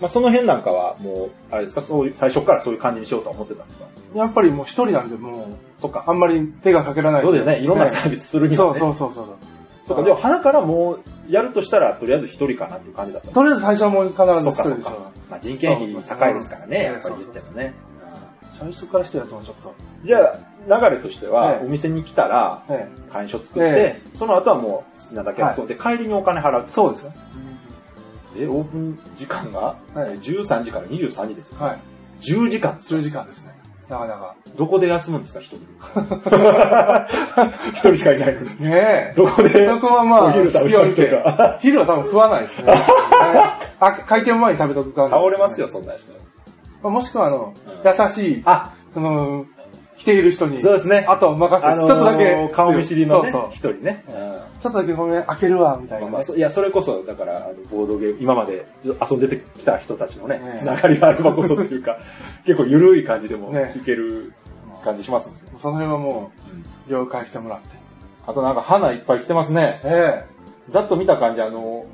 [0.00, 3.86] まあその辺なんかはもう、あれですか、そういう、最初からそういう感じにしようとは思ってたんですか？
[4.14, 5.46] やっぱりもう一人なんで、もう、
[5.80, 6.04] そっか。
[6.06, 7.22] あんまり手がかけられない。
[7.22, 7.58] そうだよね。
[7.60, 8.78] いろんなサービスするにはね。
[8.78, 9.36] そうそうそうそう。
[9.84, 14.90] そうか、でも鼻からもう、やるとしたら、とりあえず一人かなっていう感じだったとりあえず最初はもう必ずそっか一人でしょ。
[15.30, 17.74] まあ人件費高いですからね、やっぱり言ってもね。
[18.48, 19.74] 最初からしてやつもちょっと。
[20.04, 20.38] じゃあ、
[20.88, 27.06] 流れとしてはえ、えお店に来たら、え会員証作ってえ、その後はもう好きなだけ遊んで、帰りにお金払うってそうです
[28.34, 28.42] ね。
[28.44, 31.58] え、オープン時間が、はいえー13時から23時ですよ。
[31.64, 31.78] はい。
[32.20, 33.02] 10時間です10よ。
[33.02, 33.52] 時間ですね。
[33.88, 34.34] なかなか。
[34.56, 35.58] どこで休むんですか、一人。
[37.70, 38.48] 一人しかいないのに。
[38.60, 39.14] ねえ。
[39.16, 41.58] どこでそこはまあ、お昼食べりとか？
[41.60, 42.72] 昼は多分食わないですね。
[43.80, 45.68] あ開店前に食べとく感じ、倒れますよ、。
[45.68, 46.12] そんな人。
[46.82, 49.44] まあもしくは、あの、うん優しい、あ、あの、
[49.96, 51.04] 来ている人に、そうですね。
[51.08, 54.04] あとは任せて、あのーちょっとだけ、顔見知りのねそうそう、一人ね。
[54.08, 61.98] うんちょっとだけごめん、開けるわ、みたいな、ねまあまあ、そいや、それこそ、だから、あのボードゲーム、今まで遊んできた人たちのねね、つながりがあればこそというか、
[62.46, 64.32] 結構緩い感じでもねいける
[64.82, 65.30] 感じします。
[65.58, 66.32] その辺はも
[66.88, 67.76] う、了解してもらって。
[68.26, 69.80] あとなんか花いっぱい来てますね。
[69.84, 70.34] ええ
[70.70, 71.84] ざっと見た感じ、あの、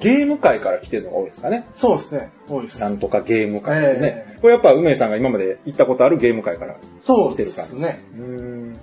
[0.00, 1.64] ゲーム界から来てるのが多いですかね。
[1.74, 2.30] そうですね。
[2.48, 2.80] 多いです。
[2.80, 4.26] なんとかゲーム界でね。
[4.34, 6.76] えこれやっぱ梅井さんが今まで行ったことあるゲーム界から。
[7.00, 8.04] そう来てる感じですね。
[8.16, 8.78] うーん。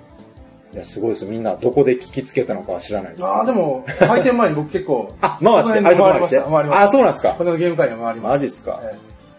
[0.74, 1.26] いや、すごいです。
[1.26, 3.24] みんなどこで聞きつけたのかは知らないです。
[3.24, 7.46] ああ、でも、開店前に僕結構、 あ、回って、回りました回りましたあ、そうなんですかこ。
[7.46, 8.34] のゲーム会には回ります。
[8.34, 8.82] マジっすか。
[8.84, 8.98] え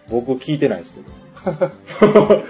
[0.09, 2.43] 僕聞いてないですけど。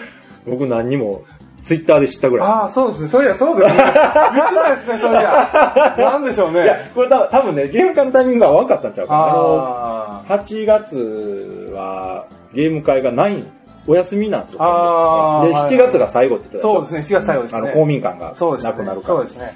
[0.47, 1.23] 僕何にも、
[1.67, 2.47] ツイッターで知ったぐらい。
[2.47, 3.07] えああ、そうですね。
[3.09, 3.83] それや、そうですね。
[3.83, 5.95] 言ってないですね、それじゃ。
[5.99, 6.63] なんでしょうね。
[6.63, 9.25] いや、これ多分多分ね、ゲーム会のタイミングが分かったんちゃうかな。
[9.25, 13.43] あの、あ8月はゲーム会がない
[13.85, 14.59] お休みなんですよ。
[14.61, 17.61] あーで、はい7月が最後って言ってたそうですね、4月最後ですね。
[17.61, 18.33] あの、公民館が。
[18.63, 19.17] なくなるから。
[19.17, 19.53] そうですね。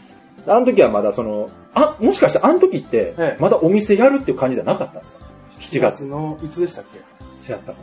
[0.47, 5.19] あの時はまだその、あ、もしかしてあの時ってええ、まだお店やるっていう感じじゃなかったんですか
[5.59, 6.05] ?7 月。
[6.05, 7.53] の、いつでしたっけ？
[7.53, 7.77] 違ったか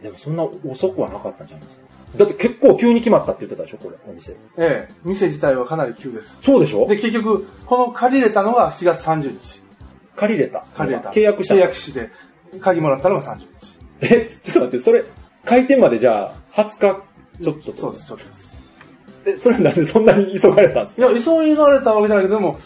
[0.00, 0.02] な。
[0.02, 1.87] でもそんな遅くはなかったんじゃないですか？
[2.16, 4.32] だって結構急に決まったって言ってたでしょこれ、お店。
[4.56, 4.94] ええ。
[5.04, 6.40] 店自体はかなり急です。
[6.42, 6.86] そうでしょ？
[6.86, 9.62] で、結局、この借りれたのが7月30日。
[10.16, 10.64] 借りれた。
[10.74, 11.10] 借りれた。
[11.10, 11.54] 契約した。
[11.54, 12.10] 契約して、
[12.60, 13.46] 鍵もらったのが30日。
[14.00, 15.04] え、ちょっと待って、それ、
[15.44, 17.02] 開店までじゃあ、20日、
[17.42, 17.76] ちょっと。
[17.76, 18.80] そうです、ちょっとです。
[19.26, 21.10] え、それなんでそんなに急がれたんですか？
[21.10, 22.58] いや、急がれたわけじゃないけど、でも、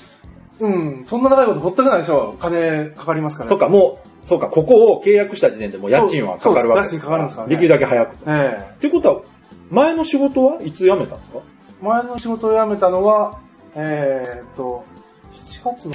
[0.60, 2.36] うん、そんな長いことほっとけないでしょ。
[2.38, 3.48] 金かかりますから。
[3.50, 8.14] そっか、もう、そうか、ここを契約した時点でもう家賃はかかるわけそうそう家賃かかるんですからねできるだけ早く。
[8.14, 9.22] っええていうことは、
[9.72, 11.40] 前の仕事はいつ辞めたんですか？
[11.80, 13.40] 前の仕事を辞めたのは、
[13.74, 14.84] えーっと、
[15.32, 15.94] 7月の、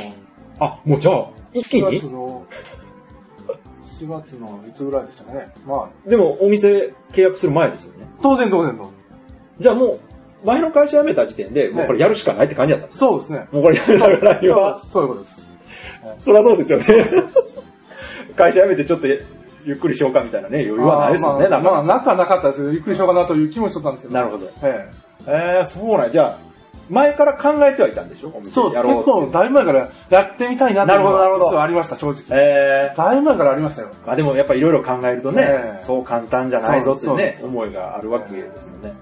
[0.60, 2.00] あ、もうじゃあ、一気7に？
[2.00, 2.46] 月の、
[3.84, 5.54] 7月のいつぐらいでしたかね。
[5.66, 8.08] まあ、でも、お店契約する前ですよね。
[8.22, 8.92] 当然当然の。
[9.60, 10.00] じゃあもう、
[10.44, 13.48] 前の会社辞めた時点で、もうこれやるしかないって感じだったんですそうですね。
[13.52, 15.48] もうこれやめたからには、そういうことです。
[16.20, 16.86] そりゃそうですよね。
[18.36, 19.08] 会社辞めてちょっと
[19.68, 22.00] ゆゆっくりしようかみたいなね、余裕はないですよね、なんあーまあ、まあ、か。
[22.00, 24.14] なくはなかったですけど、ゆっくりしようかなという気もしとったんですけど。
[24.14, 24.50] なるほど。
[24.64, 24.90] え
[25.28, 26.38] えー、そうなんじゃあ、
[26.90, 28.30] 前から考えてはいたんでしょ？
[28.30, 28.84] おえ店そうです。
[28.84, 32.24] 結構、だいぶ前からやってみたいなっていうのはありました、正直。
[32.30, 33.90] えー、だいぶ前からありましたよ。
[34.06, 38.94] まあでもやっぱいろいろ考えるとね、ええそう簡単じゃないぞってね、思いがあるわけですもんね。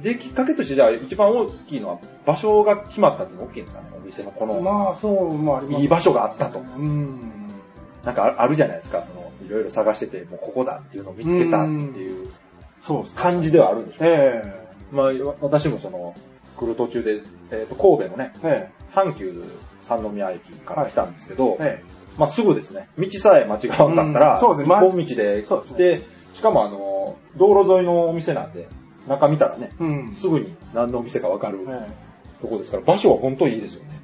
[0.00, 5.82] で、きっかけとしてじゃあ一番大きいのは場所が決まったっていうのが大きいんですかね、お店のこの、まあ、そう、まあ、あります。
[5.82, 6.60] いい場所があったと。
[6.60, 7.32] うん。
[8.04, 12.30] なんかああるじゃないですか、その、いろいろ探してて、もうここだっていうのを見つけたっていう。
[13.16, 14.08] 感じではあるんでしょう。
[14.08, 14.42] え
[14.92, 16.14] まあ、わ私もその、
[16.56, 19.44] 来る途中で、えっ、と、神戸のね、ええ阪急
[19.80, 22.88] 三宮駅から来たんですけど、ええまあすぐですね。
[22.96, 28.68] 道さえ間違わなかったら、うんそうですね一本道で来て、しかもあの、道路沿いのお店なんで、
[29.08, 30.14] 中見たらね、えうん。
[30.14, 34.00] すぐに何のお店かわかるええとこですから、場所は本当にいいですよね。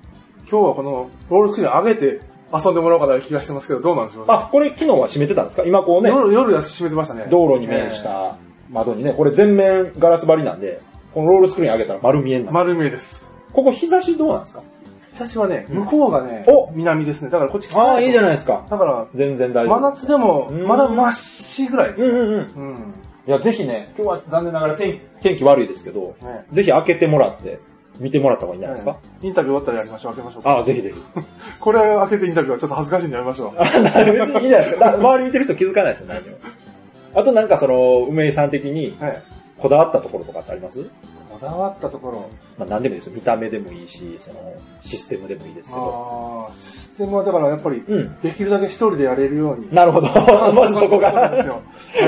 [0.50, 2.20] 今日はこのロールスクリーン上げて
[2.52, 4.32] 遊んでもらおうかなという気がしてますけど、どうなんでしょうね。
[4.32, 5.64] あ、これ昨日は閉めてたんですか？
[5.64, 7.26] 今こうね、夜、夜は閉めてましたね。
[7.30, 8.36] 道路に面した
[8.70, 10.80] 窓にね、これ全面ガラス張りなんで、
[11.14, 12.54] このロールスクリーン上げたら丸見えになる。
[12.54, 13.32] 丸見えです。
[13.52, 14.62] ここ日差しどうなんですか？
[15.10, 17.30] 日差しはね、向こうがね、お南ですね。
[17.30, 18.64] だからこっち来ああ、いいじゃないですか。
[18.70, 19.80] だから、全然大丈夫。
[19.80, 22.08] 真夏でも、うんまだ真っしぐらいですね。
[22.10, 22.36] うんうんうん。
[22.36, 22.94] うん。
[23.26, 27.58] いや、ぜひね、今日は残念ながら天天気悪いですけど、ねぜひ開けてもらって、
[28.00, 28.96] 見てもらった方がいいんじゃないですか？
[29.22, 30.12] インタビュー終わったらやりましょう。
[30.14, 30.50] 開けましょうか。
[30.50, 31.00] ああ、ぜひぜひ。
[31.60, 33.52] これ開けてインタビューはちょっと恥ずかしいんでやりましょう。
[33.60, 34.84] あ別にいいじゃないですか。
[34.92, 36.36] だ周り見てる人気づかないですよ、何も。
[37.14, 39.22] あとなんかその、梅井さん的にはい。
[39.58, 40.82] こだわったところとかってあります？
[41.30, 42.30] こだわったところ。
[42.58, 43.12] まあ何でもいいですよ。
[43.14, 44.40] 見た目でもいいし、その、
[44.80, 46.46] システムでもいいですけど。
[46.48, 48.16] ああ、システムはだからやっぱり、うん。
[48.22, 49.72] できるだけ一人でやれるように。
[49.74, 50.08] なるほど。
[50.54, 51.12] まずそこが。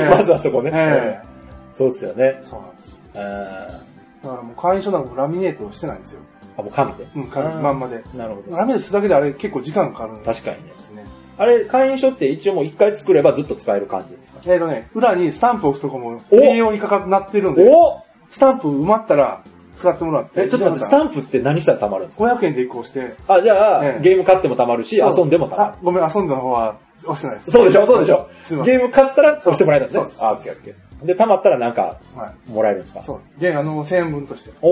[0.09, 0.71] まずはそこね。
[0.73, 1.27] ええ
[1.73, 2.39] そうですよね。
[2.41, 2.99] そうなんです。
[3.15, 3.81] あ
[4.23, 6.21] だからもう会員証なんかもラミネートをしてないんですよ。
[6.57, 7.07] ーあ、もう紙で？
[7.15, 8.03] うん、紙まんまで。
[8.15, 8.57] なるほど。
[8.57, 10.73] ラミネートするだけであれ結構時間かかるんで確かにね。
[10.77, 11.05] すね。
[11.37, 19.43] あれ、会員証って一応もう一回作ればずっと使える感じですかえっ、とね、裏にスタンプを押すとこもお栄養にかかなってるんで、おスタンプ埋まったら
[19.75, 20.41] 使ってもらって。
[20.41, 25.77] え、ちょっと待って、スタンプって何したら貯まるんですか？500円で移行して、あ、じゃあ、ええゲーム買っても貯まるし、そう遊んでも貯まるあ、。
[25.81, 27.51] ごめん、遊んだ方は押してないです。
[27.51, 28.77] そうでしょそうでしょすいません。
[28.77, 30.11] ゲーム買ったら押してもらえたんですねそう。
[30.11, 30.92] ですあ、オッケーオッケー。
[31.03, 32.51] で、貯まったらなんか、はい。
[32.51, 33.01] もらえるんですか？
[33.01, 33.41] そう。
[33.41, 34.51] で、あの、1000円分として。
[34.61, 34.67] お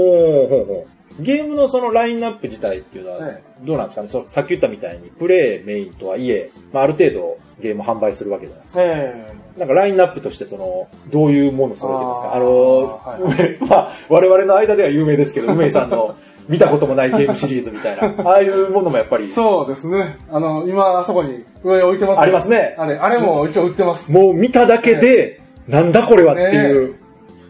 [0.46, 0.86] ー、ほうほ
[1.20, 1.24] う。
[1.24, 4.08] ゲームのそのラインナップ自体っていうのはえ、どうなんですかね？
[4.08, 8.82] そのさっき言ったみたいに、プレイメインとはいえ、まあ、ある程度ゲームを販売するわけじゃないですか。
[8.84, 12.28] えなんかラインナップとしてその、どういうもの揃えてますか？
[12.30, 16.16] ああーの、はい梅 まあ、我々の間では有名ですけど、梅井さんの
[16.48, 20.18] 見たこともないゲームシリーズみたいな、ああいうものもやっぱりえ、そうですね。
[20.32, 24.10] あの、今、あそこに上置いてますありますねあれ、あれも一応売ってます。
[24.14, 25.41] もう見ただけで、
[25.72, 26.96] なんだこれはっていう、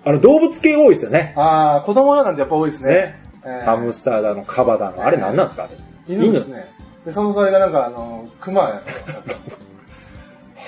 [0.05, 1.33] あの、動物系多いですよね。
[1.35, 2.89] ああ、子供用なんてやっぱ多いですね。
[2.89, 3.21] ね。
[3.43, 6.15] ええハムスターだの、カバだの、あれ何なんですかあれ。
[6.15, 6.65] 犬ですね。
[7.05, 8.81] で、そのそれがなんか、あの、熊やっ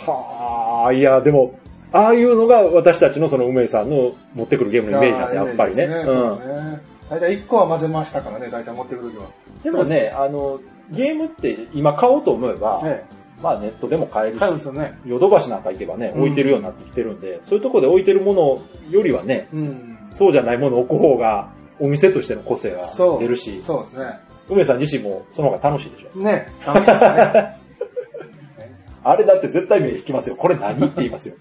[0.05, 1.53] た はあ、いや、でも、
[1.91, 5.83] ああいうのが私たちのその梅井さんの持ってくるゲームのイメージなんですよ、やっぱりね。
[5.85, 6.81] うですね。
[7.09, 9.25] 大体1個は混ぜましたからね、大体持ってくるときは。
[9.63, 13.03] でもね、あの、ゲームって今買おうと思えば、え
[13.43, 14.37] まあネットでも買えるえ。
[14.37, 14.97] し、買うんですよね。
[15.05, 19.97] ヨドバシなんか行けばね、うん置いてるようになってきてるんで、そういうところで置いてるものよりはね、うん。
[20.09, 22.87] そうじゃないものを置く方が、お店としての個性が。
[23.19, 24.19] 出るし、そうですね。
[24.49, 26.19] 梅さん自身もその方が楽しいでしょ？
[26.19, 27.57] ね楽しいですね。
[29.05, 30.35] あれだって絶対目引きますよ。
[30.37, 31.35] これ何って言いますよ。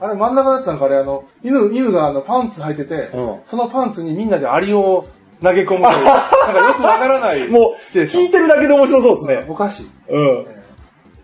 [0.00, 5.06] あれ真ん中のやつなんかあれ、あの、犬、犬があのパンツ履いてて、うんそのパンツにみんなでアリを
[5.42, 7.46] 投げ込むという、なんかよくわからない。
[7.48, 9.46] もう、聞いてるだけで面白そうですね。
[9.48, 9.86] おかしい。
[10.10, 10.46] うん。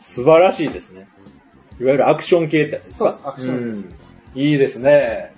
[0.00, 1.08] え素晴らしいですね。
[1.80, 3.04] いわゆるアクション系ってやつですか？
[3.04, 3.94] そうですアクションうん
[4.34, 5.34] いいですね。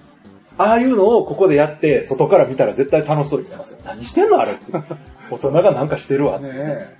[0.59, 3.79] ああいうのをここでやって、外から見たら絶対楽しそうに見えますよ。
[3.85, 4.65] 何してんのあれって。
[5.31, 6.47] 大人がなんかしてるわって。
[6.47, 6.97] えねえ。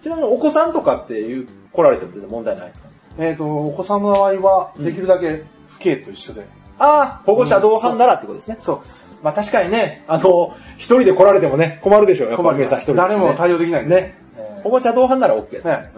[0.00, 2.88] ちなみにお子さんとかっていう来られても全然問題ないですか？
[3.18, 5.42] えっ、と、お子さんの場合は、できるだけ
[5.78, 6.46] 父兄と一緒で。
[6.78, 8.56] ああ、保護者同伴ならってことですね。
[8.60, 9.20] そうです。
[9.22, 12.30] まあ確かにね、あの、一人で来られてもね、困るでしょう。
[12.30, 13.08] やっぱり皆さん一人で、ね。
[13.08, 14.00] 誰も対応できないんで。
[14.00, 14.14] ね。
[14.38, 15.64] え保護者同伴なら OK。
[15.64, 15.90] ね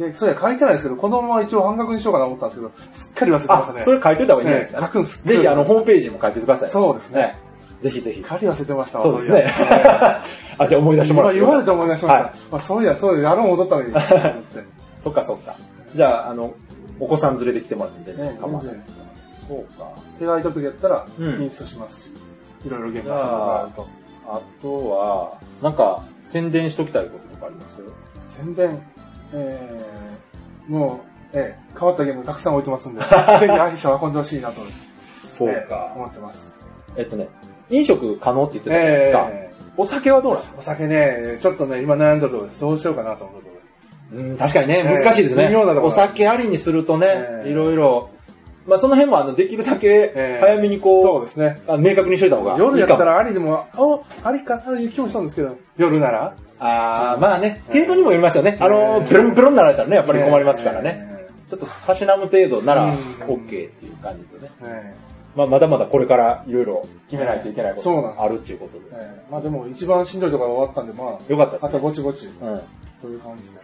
[0.00, 3.82] で、それ書いてないですけど、子供は一応半額にしようかなと思ったんですけど、すっかり忘れてましたあ、ね。
[3.82, 6.70] それ書いといた方がいいんじゃないですか、ええ書くんすぜひ、あの、ホームページにも書いておいてください。
[6.70, 7.38] そうですね。
[7.80, 8.28] ぜひぜひすっ。
[8.28, 9.50] かり忘れてましたわそうですね。
[10.58, 11.38] あ、じゃあ思い出してもらって。
[11.38, 12.22] 今言われて思い出しました。
[12.24, 13.92] はいまあ、そういや、そういや、やろう戻ったのに。
[13.92, 14.10] と思っ
[14.42, 14.64] て
[14.98, 15.54] そっかそっか。
[15.94, 16.52] じゃあ、あの、
[16.98, 18.80] お子さん連れてきてもらって全然ね、構わない。
[19.48, 19.86] そうか。
[20.18, 22.10] 手が空いた時やったら、うんインストしますし、
[22.66, 23.86] いろいろゲーム遊んでもらうと。
[24.28, 25.32] あとは、
[25.62, 27.80] なんか、宣伝しときたいこととかあります？
[28.24, 28.82] 宣伝、
[29.32, 31.00] えー、も
[31.34, 33.06] う、ええ変わったゲームたくさん置いてますんで、 ぜ
[33.46, 34.60] ひ足を運んでほしいなと、
[35.28, 35.92] そうええか。
[35.94, 36.54] 思ってます。
[36.96, 37.28] えっとね、
[37.70, 39.28] 飲食可能って言ってたじゃないですか。
[39.30, 40.58] ええお酒はどうなんですか？
[40.58, 42.60] お酒ね、ちょっとね、今悩んだところです。
[42.60, 43.56] どうしようかなと思ったとこ
[44.12, 44.30] ろです。
[44.30, 45.46] うん、確かにね、ええ難しいですね。
[45.46, 48.10] 微妙なところお酒ありにするとね、ええいろいろ、
[48.66, 51.62] まあその辺もあの、できるだけええ早めにこう、そうですね。
[51.68, 52.70] あ明確にしといた方がいいかも。
[52.76, 54.60] 夜やったらありでも、あ、ありかな？
[54.62, 56.34] という気もしたんですけど、夜なら？
[56.60, 58.56] あー、まあね、程度にもよりますよね。
[58.60, 60.92] あの、ベロンベロンになられたらね、やっぱり困りますからね。
[60.92, 61.26] ね。
[61.48, 64.52] ちょっとたしなむ程度ならうん OK っていう感じでね。
[64.62, 64.94] ね
[65.34, 68.84] まあまだまだこれからいろいろ決めないといけないことがあるっていうことで。
[68.92, 72.60] ええまあでも一番しんどいところが終わったんで、まあ、よかったですねあとぼちぼち、うん。
[73.00, 73.60] という感じで。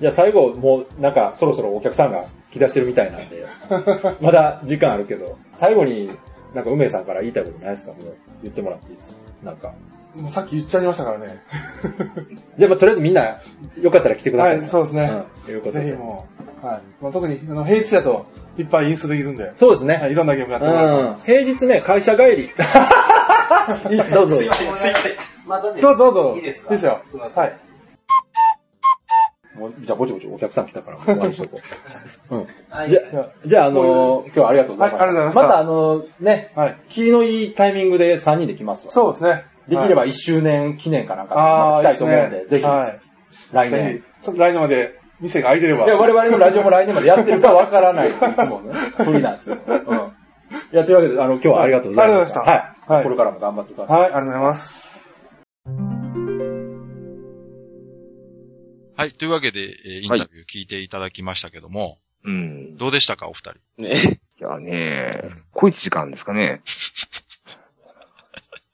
[0.00, 3.46] じゃあ最後、もうなんかそろそろお客さんが来だしてるみたいなんで、
[4.20, 6.10] まだ時間あるけど、最後に
[6.54, 7.92] なんか梅さんから言いたいことないですか？
[7.92, 9.18] もう言ってもらっていいですか？
[9.44, 9.72] なんか。
[10.14, 11.42] もうさっき言っちゃいましたからね。
[12.58, 13.38] じゃあまあとりあえずみんな
[13.80, 15.02] よかったら来てください、はいそうですね
[15.38, 15.44] うん。
[15.44, 15.84] ということで。
[15.84, 16.26] ぜひも
[16.62, 16.80] う、はい。
[17.00, 18.26] まあ、特に、あの、平日だと
[18.58, 19.94] いっぱいインストできるんで、そうですね。
[19.94, 21.14] はい、いろんなゲームやってもらううん。
[21.24, 22.50] 平日ね、会社帰り。
[23.90, 24.36] いいっす、どうぞ。
[24.36, 25.12] すいません、すいません。
[25.46, 25.80] まだね。
[25.80, 26.34] どうぞどうぞ。
[26.36, 26.70] いいですか？
[26.70, 27.26] ですよすいま。
[27.26, 27.56] せんはい。
[29.56, 31.60] もうじゃあ、ぼちぼちお客さん来たから、終わりにしとこ
[32.30, 32.34] う。
[32.36, 32.46] うん。
[32.70, 35.04] はいじゃあ、じゃあ、あのー今日はありがとうございました。
[35.06, 36.76] はいありがとうございましたまた、あのーね、はい。
[36.88, 38.92] 気のいいタイミングで3人で来ますわ。
[38.92, 39.44] そうですね。
[39.70, 43.00] できれば1周年記念かなんか、まああ、た来たいと思うんで、いいぜひ、はい。
[43.52, 44.04] 来年。
[44.36, 45.84] 来年まで店が開いてれば。
[45.84, 48.18] いや、我々のラジオも来年までやってるかわからない、 いつ
[48.48, 49.60] もね、ふりなんですけど。
[49.86, 49.98] うん。
[49.98, 50.02] い
[50.72, 52.40] や、というわけで、あの、今日はありがとうございました。
[52.40, 52.96] ありがとうございましたはい。
[52.98, 54.00] はいこれからも頑張ってください。
[54.00, 55.40] はい、ありがとうございます。
[58.96, 59.12] はい。
[59.12, 62.76] というわけで、えーインタビュー聞いていただきましたけども、うん。
[62.76, 63.82] どうでしたか、お二人？
[63.82, 64.20] ね。
[64.40, 66.62] いやね、小一時間ですかね。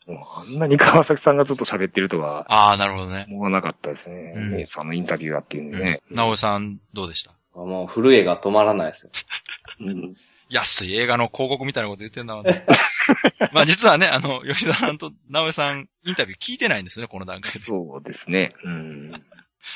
[0.07, 3.27] もうあんなに川崎さんがずっと喋ってるとはああ、なるほどね。
[3.29, 4.35] 思わなかったですね。
[4.37, 6.01] うんメイさんのインタビューやっていうんでね。
[6.11, 7.35] なおさん、どうでした？
[7.55, 9.13] もう震えが止まらないですよ。
[9.81, 10.17] うん
[10.49, 12.65] 安い映画の広告みたいなこと言ってんだろうね。
[13.53, 17.59] まあ実はね、あの、吉田さんと直江さん、インタビュー聞いてないんですね、この段階で。
[17.59, 18.55] そうですね。
[18.63, 19.11] うん。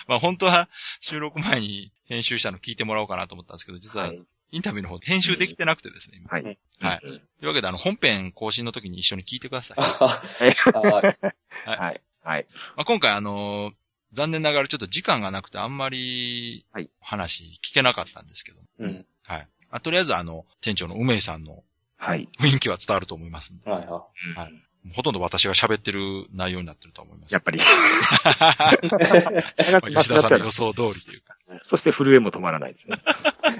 [0.06, 0.68] まあ本当は
[1.00, 4.22] 収録前に編集したの聞いてもらおうかなと思ったんですけど、実ははい。
[4.52, 6.18] インタビューの方編集できてなくてですね。
[6.18, 6.58] 今はい。
[6.80, 9.80] はいうんというわけで、あの、本編更新の時に一緒に聞いてください。
[9.80, 12.00] はいはい。
[12.22, 12.46] はい。
[12.76, 13.74] まあ、今回あのー
[14.12, 18.58] 残念ながらちょっと時間がなくてあんまりはい話聞けなかったんですけど。
[18.80, 19.06] うん。
[19.26, 19.48] はい。
[19.70, 21.62] まあ、とりあえずあの、店長の梅井さんの
[21.96, 22.28] はい。
[22.40, 23.70] 雰囲気は伝わると思いますんで。
[23.70, 24.52] はいははい
[24.94, 26.00] ほとんど私が喋ってる
[26.32, 27.32] 内容になってると思います。
[27.32, 27.60] やっぱり。
[29.72, 31.36] まあ吉田さんの予想通りというか。
[31.62, 32.98] そして震えも止まらないですね。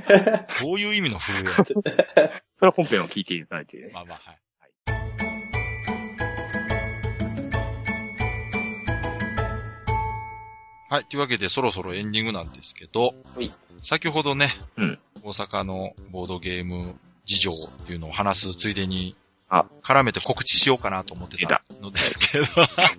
[0.61, 1.45] どういう意味の震え
[2.57, 3.91] それは本編を聞いていただいてね。
[3.93, 4.39] まあまあ、はい。
[10.89, 11.05] はい。
[11.05, 13.53] というわけで、そろそろエンディングなんですけど、はい
[13.83, 19.30] 先ほどね、うん大阪のボードゲーム事情っていうのを話すついでに、あ
[19.82, 22.44] 絡めて告知しようかなと思ってたのですけど、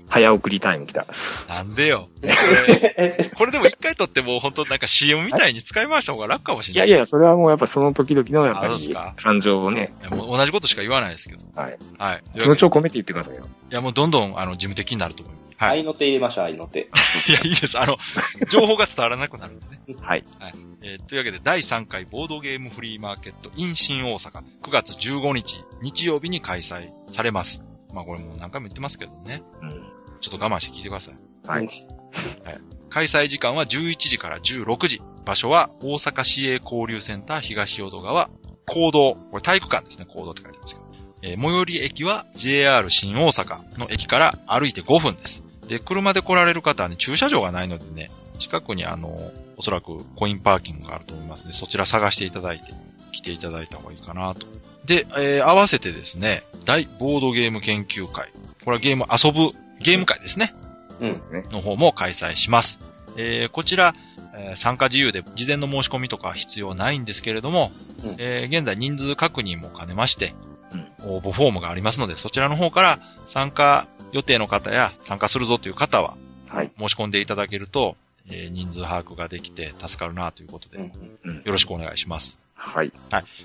[0.10, 1.08] 早送りタイム来た。
[1.48, 2.10] なんでよ。
[3.36, 6.88] これでも一回撮ってもう本当なんか CM みたいに使い回した方が楽かもしれない。
[6.90, 11.46] いやいや、それはもうやっぱその時々のやっぱり感情をね、同じことしか言わないですけど。
[11.56, 11.78] はい。
[11.98, 12.40] はい。
[12.40, 13.48] 気持ちを込めて言ってくださいよ。
[13.72, 15.51] いや、もうどんどん、あの、事務的になると思います。
[15.62, 15.80] はい。
[15.80, 16.90] 愛の手入れましょう、愛の手。
[17.30, 17.78] いや、いいです。
[17.78, 18.00] あの、
[18.50, 19.80] 情報が伝わらなくなるんでね。
[20.00, 20.26] はい。
[20.82, 27.64] えーというわけで、第3回ボードゲームフリーマーケット in 新大阪、9月15日、日曜日に開催されます。
[27.94, 29.44] まあこれもう何回も言ってますけどね。
[29.62, 29.92] うん。
[30.20, 31.16] ちょっと我慢して聞いてください。
[31.48, 31.70] はい。
[32.90, 35.02] 開催時間は11時から16時。
[35.26, 38.32] 場所は大阪市営交流センター東淀川、
[38.66, 39.16] 行動。
[39.16, 40.88] これ体育館ですね、行動って書いてますけど。
[41.22, 45.44] えー最寄り駅は JR 新大阪の駅から歩いて5分です。
[45.72, 52.74] で、車で来られる方はね、駐車場がないのでね、近くにあの、おそらくコインパーキングがあると思いますので、そちら探していただいて、
[53.14, 54.48] 来ていただいた方がいいかなと。
[54.86, 58.34] で、えー合わせてですね、大ボードゲーム研究会。
[58.66, 60.54] これはゲーム遊ぶゲーム会ですね。
[61.02, 61.44] そうですね。
[61.52, 62.80] の方も開催します。
[63.16, 63.96] えーこちら、
[64.36, 67.72] えー参加自由で事前の申し込みとか必要ないんですけれども、
[68.04, 70.34] うんえー現在人数確認も兼ねまして、
[71.06, 76.16] 応募フォームがありますので、そちらの方から参加予定の方や参加するぞという方は
[76.50, 76.72] はい。
[76.78, 77.96] 申し込んでいただけると、
[78.30, 81.36] えー人数把握ができて助かるなということで、うんうん。
[81.38, 82.40] よろしくお願いします。
[82.56, 82.92] はい。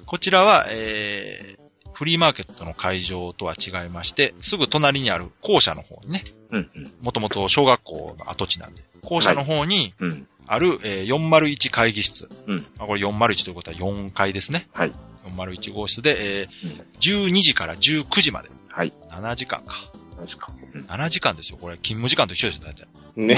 [0.07, 6.71] こちらは、えーフリーマーケットの会場とは違いまして、すぐ隣にある校舎の方にね、うん。
[6.77, 6.93] うん。
[7.01, 10.29] もともと小学校の跡地なんで、校舎の方にうん。
[10.47, 12.29] ある、えー401会議室。
[12.47, 12.67] うん。
[12.79, 14.69] まあ、これ401ということは4階ですね。
[14.73, 14.93] はい。
[15.25, 18.51] 401号室で、えーうん12時から19時まで。
[18.71, 18.93] はい。
[19.11, 19.75] 7時間か。
[20.17, 20.53] 確か。
[20.75, 21.59] うん7時間ですよ。
[21.61, 22.87] これ、勤務時間と一緒ですよ、大体。
[23.17, 23.37] ね。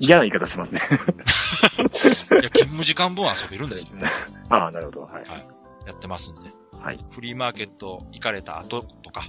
[0.00, 0.80] 嫌な言い方しますね。
[0.88, 3.88] いや、勤務時間分遊べるんですよ。
[4.50, 5.00] ああ、なるほど。
[5.02, 5.24] はい。
[5.86, 6.50] やってますんで。
[6.78, 6.98] はい。
[7.10, 9.28] フリーマーケット行かれた後とか、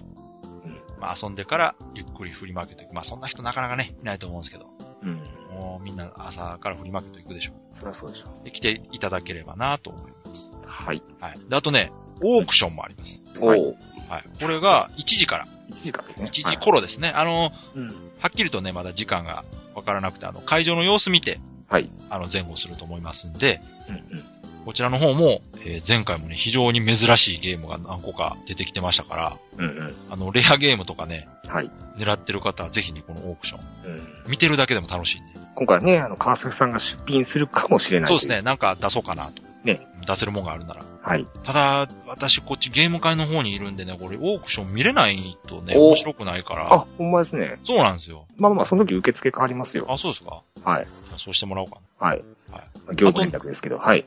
[0.63, 2.93] うんまあ遊んでからゆっくりフリーマーケット行く。
[2.95, 4.67] まあそんな人なかなかね、いないと思うんですけど、
[5.03, 5.21] うん。
[5.58, 8.45] もうみんな朝からフリーマーケット行くでしょそりゃそうでしょう。
[8.45, 10.51] で来ていただければなと思います。
[10.53, 10.58] う。
[10.66, 11.01] はい。
[11.20, 11.39] はい。
[11.49, 11.91] で、あとね、
[12.22, 13.24] オークションもあります。
[13.41, 13.74] おはいー
[14.10, 14.24] はい。
[14.39, 16.26] これが1時から、1時間ですね。
[16.28, 17.10] 1時頃ですね。
[17.10, 17.88] あの、うん。
[18.20, 19.43] はっきりとね、まだ時間が
[19.76, 21.89] わからなくて、あの、会場の様子見て、はい。
[22.10, 23.95] あの、前後すると思いますんで、うん。
[23.95, 24.24] うん。
[24.66, 29.66] こちらの方も、えー前回もね、非常に珍しいゲームが何個か出てきてましたから、うん。
[29.66, 29.95] うん。
[30.10, 31.72] あの、レアゲームとかね、はい。
[31.97, 34.08] 狙ってる方はぜひね、このオークション、うん。
[34.28, 35.36] 見てるだけでも楽しいんで。
[35.58, 38.08] 今回ね、あの、川崎さんが出品するかもしれない。
[38.08, 38.28] そうです。
[38.28, 39.41] ね、なんか出そうかなと。
[39.64, 39.88] ね。
[40.05, 40.86] 出せるもんがあるなら。
[41.01, 41.26] はい。
[41.43, 46.72] ただ、私こっちゲーム会の方にいるんでね、これオークション見れないとね、お面白くないから。
[46.72, 47.58] あ、ほんまですね。
[47.64, 48.28] そうなんですよ。
[48.38, 49.88] まあまあ、その時受付変わりますよ。
[49.89, 50.88] あ、そうですかはい。
[51.16, 52.24] そうしてもらおうかはい。
[52.51, 54.05] は業務連絡ですけど、はい。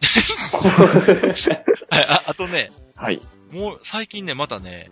[1.91, 1.97] な。
[1.99, 3.21] はい、あ、あとね、はい。
[3.51, 4.89] もう最近ね、またね、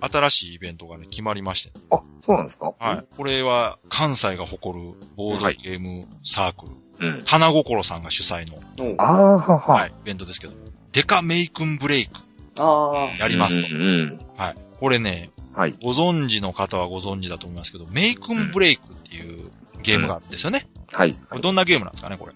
[0.00, 2.74] 新しいイベントがね、決まりまして、あ、そうなんですか？
[2.78, 3.04] はい。
[3.16, 6.66] これは、関西が誇るボードゲームサーク
[7.00, 7.22] ル、うん。
[7.24, 9.86] 花心さんが主催の、うんああ、ははは。
[9.86, 10.58] い、イベントですけども、
[10.92, 12.20] デカメイクンブレイク
[12.58, 13.66] あやりますと。
[13.74, 14.20] うんうん。
[14.36, 14.54] はい。
[14.78, 15.74] これね、はい。
[15.82, 19.50] ご存知の方はご存知だと思いますけど、メイクンブレイクっていう
[19.82, 20.68] ゲームがあるんですよね。
[20.92, 21.14] はい。
[21.14, 22.32] これどんなゲームなんですかね、これ。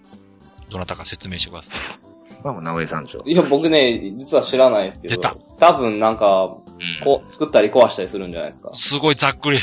[0.69, 2.43] どなたか説明してください。
[2.43, 3.29] まあ、もう直江さんでしょあ。。
[3.29, 5.15] いや、僕ね、実は知らないですけど。
[5.15, 6.55] 出た多分なんか、
[7.03, 8.71] こう、作ったり壊したりするんじゃないですか。
[8.73, 9.59] すごいざっくり。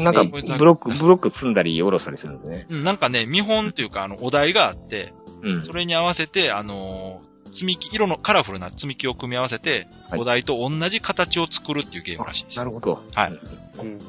[0.00, 2.66] なんか、ブロック、ブロック積んだり下ろしたりするんですね。
[2.68, 5.12] うんなんかね、見本っていうか、あの、お題があって、
[5.42, 5.62] うん。
[5.62, 12.64] それに合わせて、あのー積み木、色のカラフルな積み木を組み合わせて、はいお題と同じ形を作るっていうゲームらしいんですよ。
[12.64, 13.02] なるほど。
[13.14, 14.00] はいうんうん。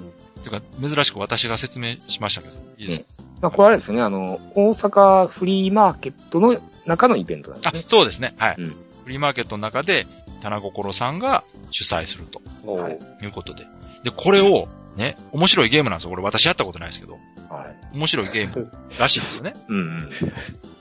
[0.43, 3.05] てか、珍しく私が説明しましたけど、いいですか、
[3.41, 8.34] まあ、これあれですよね、あの、大阪フリーマーケットの中のイベントなんですね。、あそうですね。
[8.38, 8.55] はい。
[8.58, 8.76] うん
[9.08, 10.05] フリーマーケットの中で、
[10.41, 13.66] 棚心さんが主催するとおーはいいうことで。
[14.03, 16.10] で、これを、ね、面白いゲームなんですよ。
[16.10, 17.14] これ私やったことないですけど、
[17.49, 17.95] はい。
[17.95, 19.53] 面白いゲームらしいんですよね。
[19.70, 20.10] うんうん。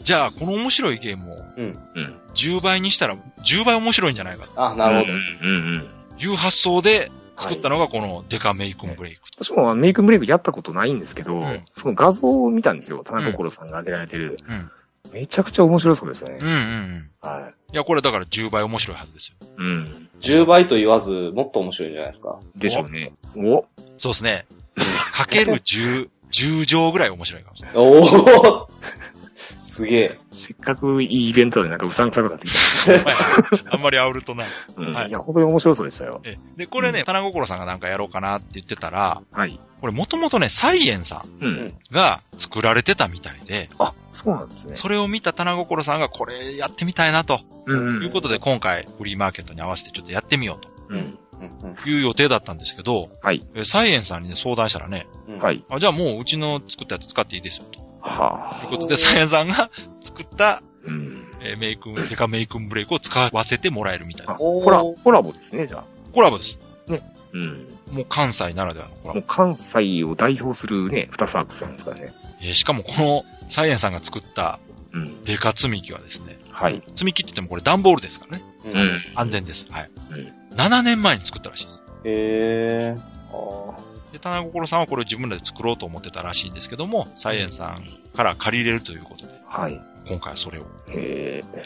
[0.02, 1.78] じゃあ、この面白いゲームをうん。
[1.94, 2.20] うん。
[2.34, 5.12] 10倍にしたら、10倍面白いんじゃないかあ、なるほど。
[5.12, 5.88] うんうん。
[6.18, 9.44] という発想で作ったのがこのデカメイクンブレイクと。
[9.44, 13.04] 私もメイクブレイクやったことないんですけど、んその画像を見たんですよ。
[13.04, 14.36] 田中心さんが上げられてる。
[14.48, 14.70] うん。
[15.12, 16.38] めちゃくちゃ面白そうですよね。
[16.40, 17.10] うんうんうん。
[17.20, 19.36] はいや、これだから10倍面白いはずですよ。
[19.48, 19.60] い。
[19.60, 20.08] うん。
[20.20, 22.40] 10倍と言わず、もっと面白いんじゃないですか？
[22.56, 23.12] でしょうね。
[23.36, 23.66] お？
[23.96, 24.46] そうですね。
[25.12, 27.78] かける10、10乗ぐらい面白いかもしれない。
[27.78, 28.68] おお
[29.76, 30.18] すげえ。
[30.30, 32.50] せっかくいいイベントでなんかうさんくさくなってき
[33.70, 34.44] あんまり煽るとな。
[34.44, 34.50] た。
[34.80, 36.22] うんはいいや、本当に面白そうでしたよ。
[36.24, 39.60] えで、これね、棚心さんがなんかやろうかなって言ってたら、はい。
[39.80, 41.74] これもともとね、サイエンさうん。
[41.92, 44.74] が作られてたみたいで、あ、そうなんですね。
[44.74, 50.58] それを見た棚心さんがこれやってみたいなとうんいうことで今回フリーマーケットに合わせてちょっとやってみよ
[50.88, 50.98] ううん。
[50.98, 51.02] う
[51.68, 53.46] んという予定だったんですけど、はい。
[53.54, 55.62] えサイエンさんにね、相談したらね、うんはい。
[55.68, 57.85] あじゃあもううちの作ったやつ使っていいですよと。
[58.06, 58.54] はあ。
[58.60, 61.24] ということで、サイエンさんが作った、うん。
[61.40, 64.44] えーメイクン、デカメイクンブレイクを使わせてもらえるみたいあ、です。
[64.46, 65.84] おーコラ、コラボですね、じゃあ。
[66.12, 66.58] コラボです。
[66.88, 67.68] うん。
[67.90, 69.24] もう関西ならではのコラボもう。
[69.26, 72.12] 関西を代表するね、二サークスなんですからね。
[72.40, 74.58] えーしかもこのサイエンさんが作った
[74.92, 75.24] うん。
[75.24, 76.82] デカ積み木はですね、はい。
[76.94, 78.44] 積み木って言ってもこれ段ボールですからね。
[78.64, 78.70] う。
[78.70, 79.02] うんん。
[79.14, 79.70] 安全です。
[79.70, 79.90] はい。
[80.10, 80.32] うん。
[80.56, 81.82] 7年前に作ったらしいです。
[82.04, 82.96] へえ。
[83.32, 83.85] あ
[84.16, 89.80] で、棚心さんはこれを自分らで作ろうと思ってたらしいんですけども、サイエンさんから借り入れるということで、はい。
[90.08, 90.66] 今回はそれを。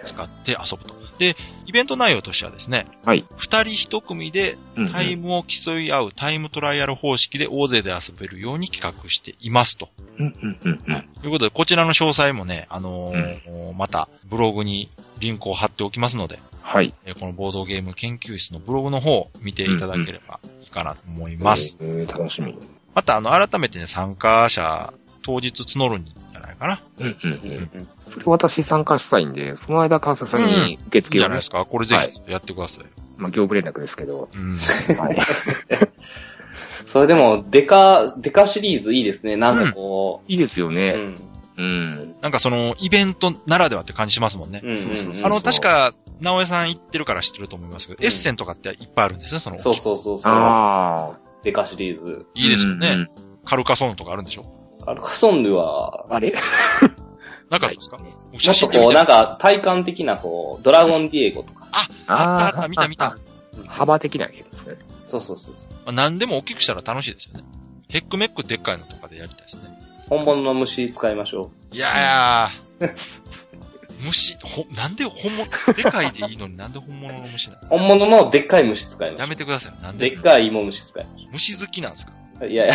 [0.03, 0.95] 使って遊ぶと。
[1.19, 1.37] で、
[1.67, 3.27] イベント内容としてはですね、はい。
[3.37, 9.89] 二人一組でうんタイムを競い合うタイムトライアル方式で大勢で遊べるように企画していますと。
[10.19, 10.79] うん、うん、うん、うん。
[10.83, 10.93] と
[11.27, 16.95] いうことで、こちらの詳細もね、あのーまたブログにリンクを貼っておきますので、はい。
[17.05, 21.77] えーこのボードゲーム研究室のブログの方を見ていただければいいかなと思います。
[21.81, 22.19] えー。
[22.19, 22.57] 楽しみ。
[22.95, 26.83] また、あの、改めてね、参加者当日募るんじゃないかな。
[26.99, 27.37] うん、うん、う。
[27.37, 31.65] んんそれ私参加したいんで、その間川崎さんに受いいん付をねじゃないですか？
[31.65, 32.85] これぜはいひやってください。
[33.17, 34.29] まあ、業務連絡ですけど。
[34.35, 34.57] うん。
[34.97, 35.17] はい。
[36.85, 39.37] それでも、デカ、デカシリーズいいですね。
[39.37, 40.73] なんかこいいですよう。
[40.73, 40.97] ね。
[40.99, 41.17] うん。
[41.59, 42.15] うん。
[42.23, 44.63] なんかその、イベントならではって感じしますもんね。
[44.65, 49.59] あの、確か、直江さん行ってるから知ってると思いますけど、エッセンとかっていっぱいあるんですね、その。
[49.59, 50.33] そうそうそうそう。
[50.33, 51.19] ああ。
[51.43, 52.27] デカシリーズ。
[52.35, 52.89] いいですよね。
[52.89, 53.11] うんうん
[53.43, 54.45] カルカソンヌとかあるんでしょ？
[54.85, 56.33] カルカソンヌは、あれ？
[57.51, 57.99] なかったですか？
[57.99, 59.13] もっとこう、なんた。
[59.27, 61.67] か体感的なこう、ドラゴンディエゴとか。
[61.73, 63.17] あったあった、見た見た。。
[63.17, 63.31] うん
[63.67, 64.77] 幅的な絵ですね。
[65.07, 65.73] そうそうそうそう。
[65.85, 67.45] まあ何でも大きくしたら楽しいですよね。
[67.89, 69.63] ヘックメックでっかいのとかでやりたいですね。
[70.09, 72.95] 本物の虫使いましょいやいやー
[74.03, 77.69] 虫、ほ、なんで本物、でかいでいいのに なんで本物の虫なんでう。
[77.69, 77.79] すか？
[77.79, 79.83] 本物のでっかい虫使いましょやめてください。
[79.83, 79.99] なんう。
[79.99, 80.11] で？
[80.11, 82.13] でっかい芋虫使いまし虫好きなんですか？
[82.47, 82.75] いやいや、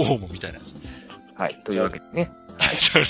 [0.00, 0.76] オウムみたいなやつ。
[1.34, 1.60] はい。
[1.64, 2.30] というわけでね。
[2.58, 3.04] そう、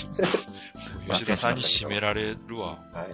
[1.12, 2.78] 吉田さんに締められるわ。
[2.93, 3.07] はい。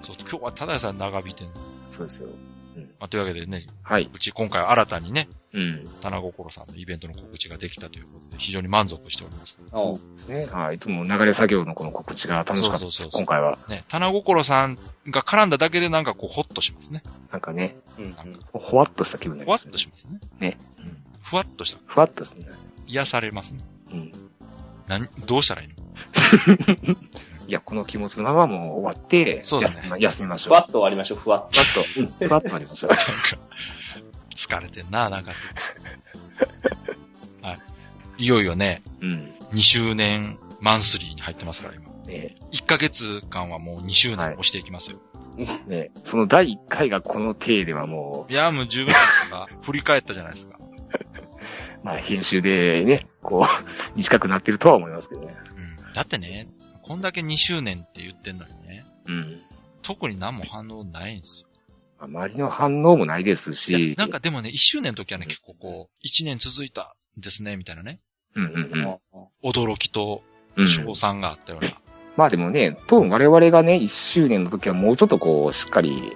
[0.00, 1.52] そう、今日はただでさえ長引いてんの。
[1.90, 2.28] そうですよ。
[2.98, 4.10] まあ、というわけでね、はい。
[4.12, 5.88] うち今回新たにね、うん。
[6.00, 9.56] 棚心さんのイベントの告知ができたということで、非常に満足しております。
[9.72, 10.46] おうですね。
[10.46, 10.76] はい。
[10.76, 13.10] いつも流れ作業のこの告知が楽しかったですそうそうそう。
[13.12, 13.58] そう今回は。
[13.68, 14.78] ね、棚心さん
[15.08, 17.02] が絡んだだけでなんかこう、ほっとしますね。
[17.30, 18.14] なんかね、うんうん
[18.52, 19.72] ほわっとした気分になりふわっますね。
[19.72, 20.18] としますね。
[20.40, 20.58] ね。
[20.78, 20.96] うん。
[21.22, 21.80] ふわっとした。
[21.86, 22.48] ふわっとですね。
[22.86, 23.60] 癒されますね。
[23.92, 24.12] うん。
[24.88, 26.94] 何、どうしたらいいの？
[27.46, 30.52] いや、この気持ちのままもう終わって、そうですね休みましょう。
[30.52, 31.82] ふわっと終わりましょう、ふわっと。
[31.82, 32.90] ふわっと、うんふわっと終わりましょう。
[32.90, 33.04] なんか、
[34.34, 35.32] 疲れてんな、なんか。
[37.42, 37.52] は
[38.18, 38.24] い。
[38.24, 39.32] いよいよね、うん。
[39.52, 41.84] 2周年マンスリーに入ってますから、今。
[42.06, 44.98] ね1ヶ月間はもう2周年押していきますよ。
[45.66, 48.94] ねその第1回がこの体ではもい、や、もう十分で
[49.26, 50.58] すが、振り返ったじゃないですか。
[51.84, 55.36] う、まあ編集でね、こう、短くなってるとは思いますけどね。
[55.86, 55.92] うん。
[55.92, 56.48] だってね、
[56.82, 59.40] こんだけ2周年って言ってんのにね、うん。
[59.82, 61.48] 特に何も反応ないんですよ。
[61.98, 68.00] まあ周りの反応もないですいやし、なんかでもね、1周年の時はね、結構こう、1年続いたんですね、みたいなね。
[68.34, 69.00] うんうん
[69.44, 70.22] 驚きと
[70.56, 70.62] うん。
[70.62, 71.70] うん賞賛があったような。
[72.16, 76.10] まあでもね、多分我々がね、1周年の時はもうちょっとこう、しっかりうん。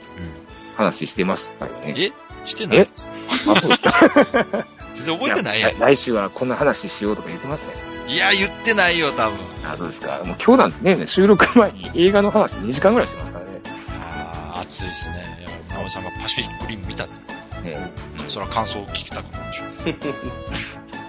[0.76, 1.94] 話してましたよね。
[1.98, 2.12] え？
[2.46, 3.12] してないですよ。
[3.50, 4.66] あ、そうですか。
[4.98, 5.78] 全然覚えてないやん。
[5.78, 7.78] 来来週はこんな話しようとか言ってましたよ。
[8.08, 9.38] いや、言ってないよ、多分。
[9.70, 10.20] あ、そうですか。
[10.24, 13.60] もう今日なんてね、収録前に映画の話2時間ぐらいしてますからね。
[14.02, 15.38] ああ、熱いですね。
[15.40, 17.38] いや、直江さんがパシフィックリム見たって。
[17.62, 17.92] ね
[18.28, 20.14] それは感想を聞きたくなるでしょ。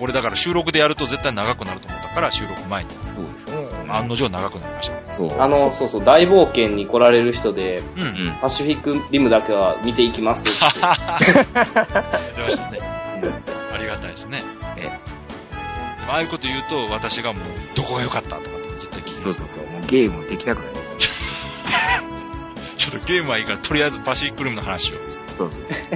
[0.01, 2.89] 俺だから収録でやると絶対長くなると思ったから収録前に。
[2.95, 3.67] そうですね。
[3.89, 5.11] 案の定長くなりました。
[5.11, 5.41] そう。
[5.41, 8.03] あの、そうそう、大冒険に来られる人で、うん。
[8.03, 8.37] ううんん。
[8.41, 10.57] パシフィックリムだけは見ていきますって。
[12.35, 12.79] 出ましたね。
[13.91, 14.43] ありがたいですね。
[14.77, 17.43] えでもああいうこと言うと、私がもう、
[17.75, 19.65] どこが良かったとかって絶対聞きそうそうそう。
[19.67, 20.97] もうゲームできなくなりますよ。
[22.77, 24.95] ちょっとゲームはいいから、とりあえずパシフィックリムの話を。
[24.95, 24.99] い
[25.37, 25.87] そうそうそう。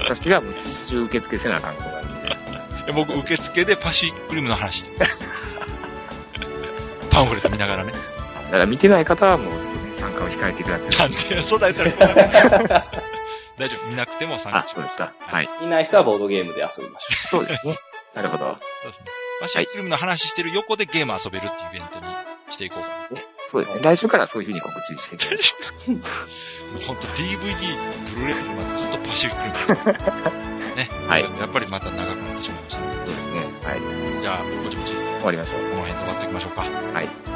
[0.00, 2.28] 私がもう必修受付せなあかんことがあるんで。
[2.88, 5.20] や僕、受付でパシフィックリムの話してます。
[7.10, 7.92] パンフレット見ながらね。
[7.92, 12.84] だから見てない方はもうちょっとね、参加を控えていただければなんで、そうだ。
[13.58, 13.88] 大丈夫？
[13.90, 15.12] 見なくても参あ、加しそうですか。
[15.20, 15.48] はい。
[15.62, 17.76] いない人はボードゲームで遊びましょそうですね。
[18.14, 18.44] なるほど。
[18.82, 19.06] そうですね。
[19.40, 22.06] パシフィックリムの話してる横でゲーム遊べるっていうイベントに
[22.50, 23.20] していこうかな。
[23.44, 23.82] そうですね。
[23.82, 25.90] 来週からそういうふうに告知していきます。
[25.90, 25.98] も
[26.80, 27.38] うほんと DVD、
[28.14, 30.74] ブルーレイとまでずっとパシフィックに。
[30.76, 30.88] ね。
[31.08, 32.86] はいやっぱりまた長くなってしまいましたね。
[33.04, 33.32] そうですね。
[33.64, 34.20] はい。
[34.20, 35.60] じゃあ、ぼちぼち、終わりましょう。
[35.70, 36.60] この辺で終わっておきましょうか。
[36.62, 36.70] はい。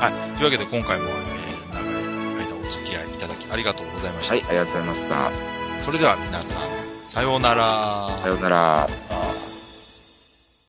[0.01, 0.37] はい。
[0.37, 4.35] というわけで今回も、えー、長い間お付き合いいただきありがとうございました。
[4.35, 5.58] はい、ありがとうございました。
[5.89, 6.61] それでは皆さん、
[7.07, 8.19] さようなら。
[8.21, 8.83] さようなら。
[8.83, 8.89] あ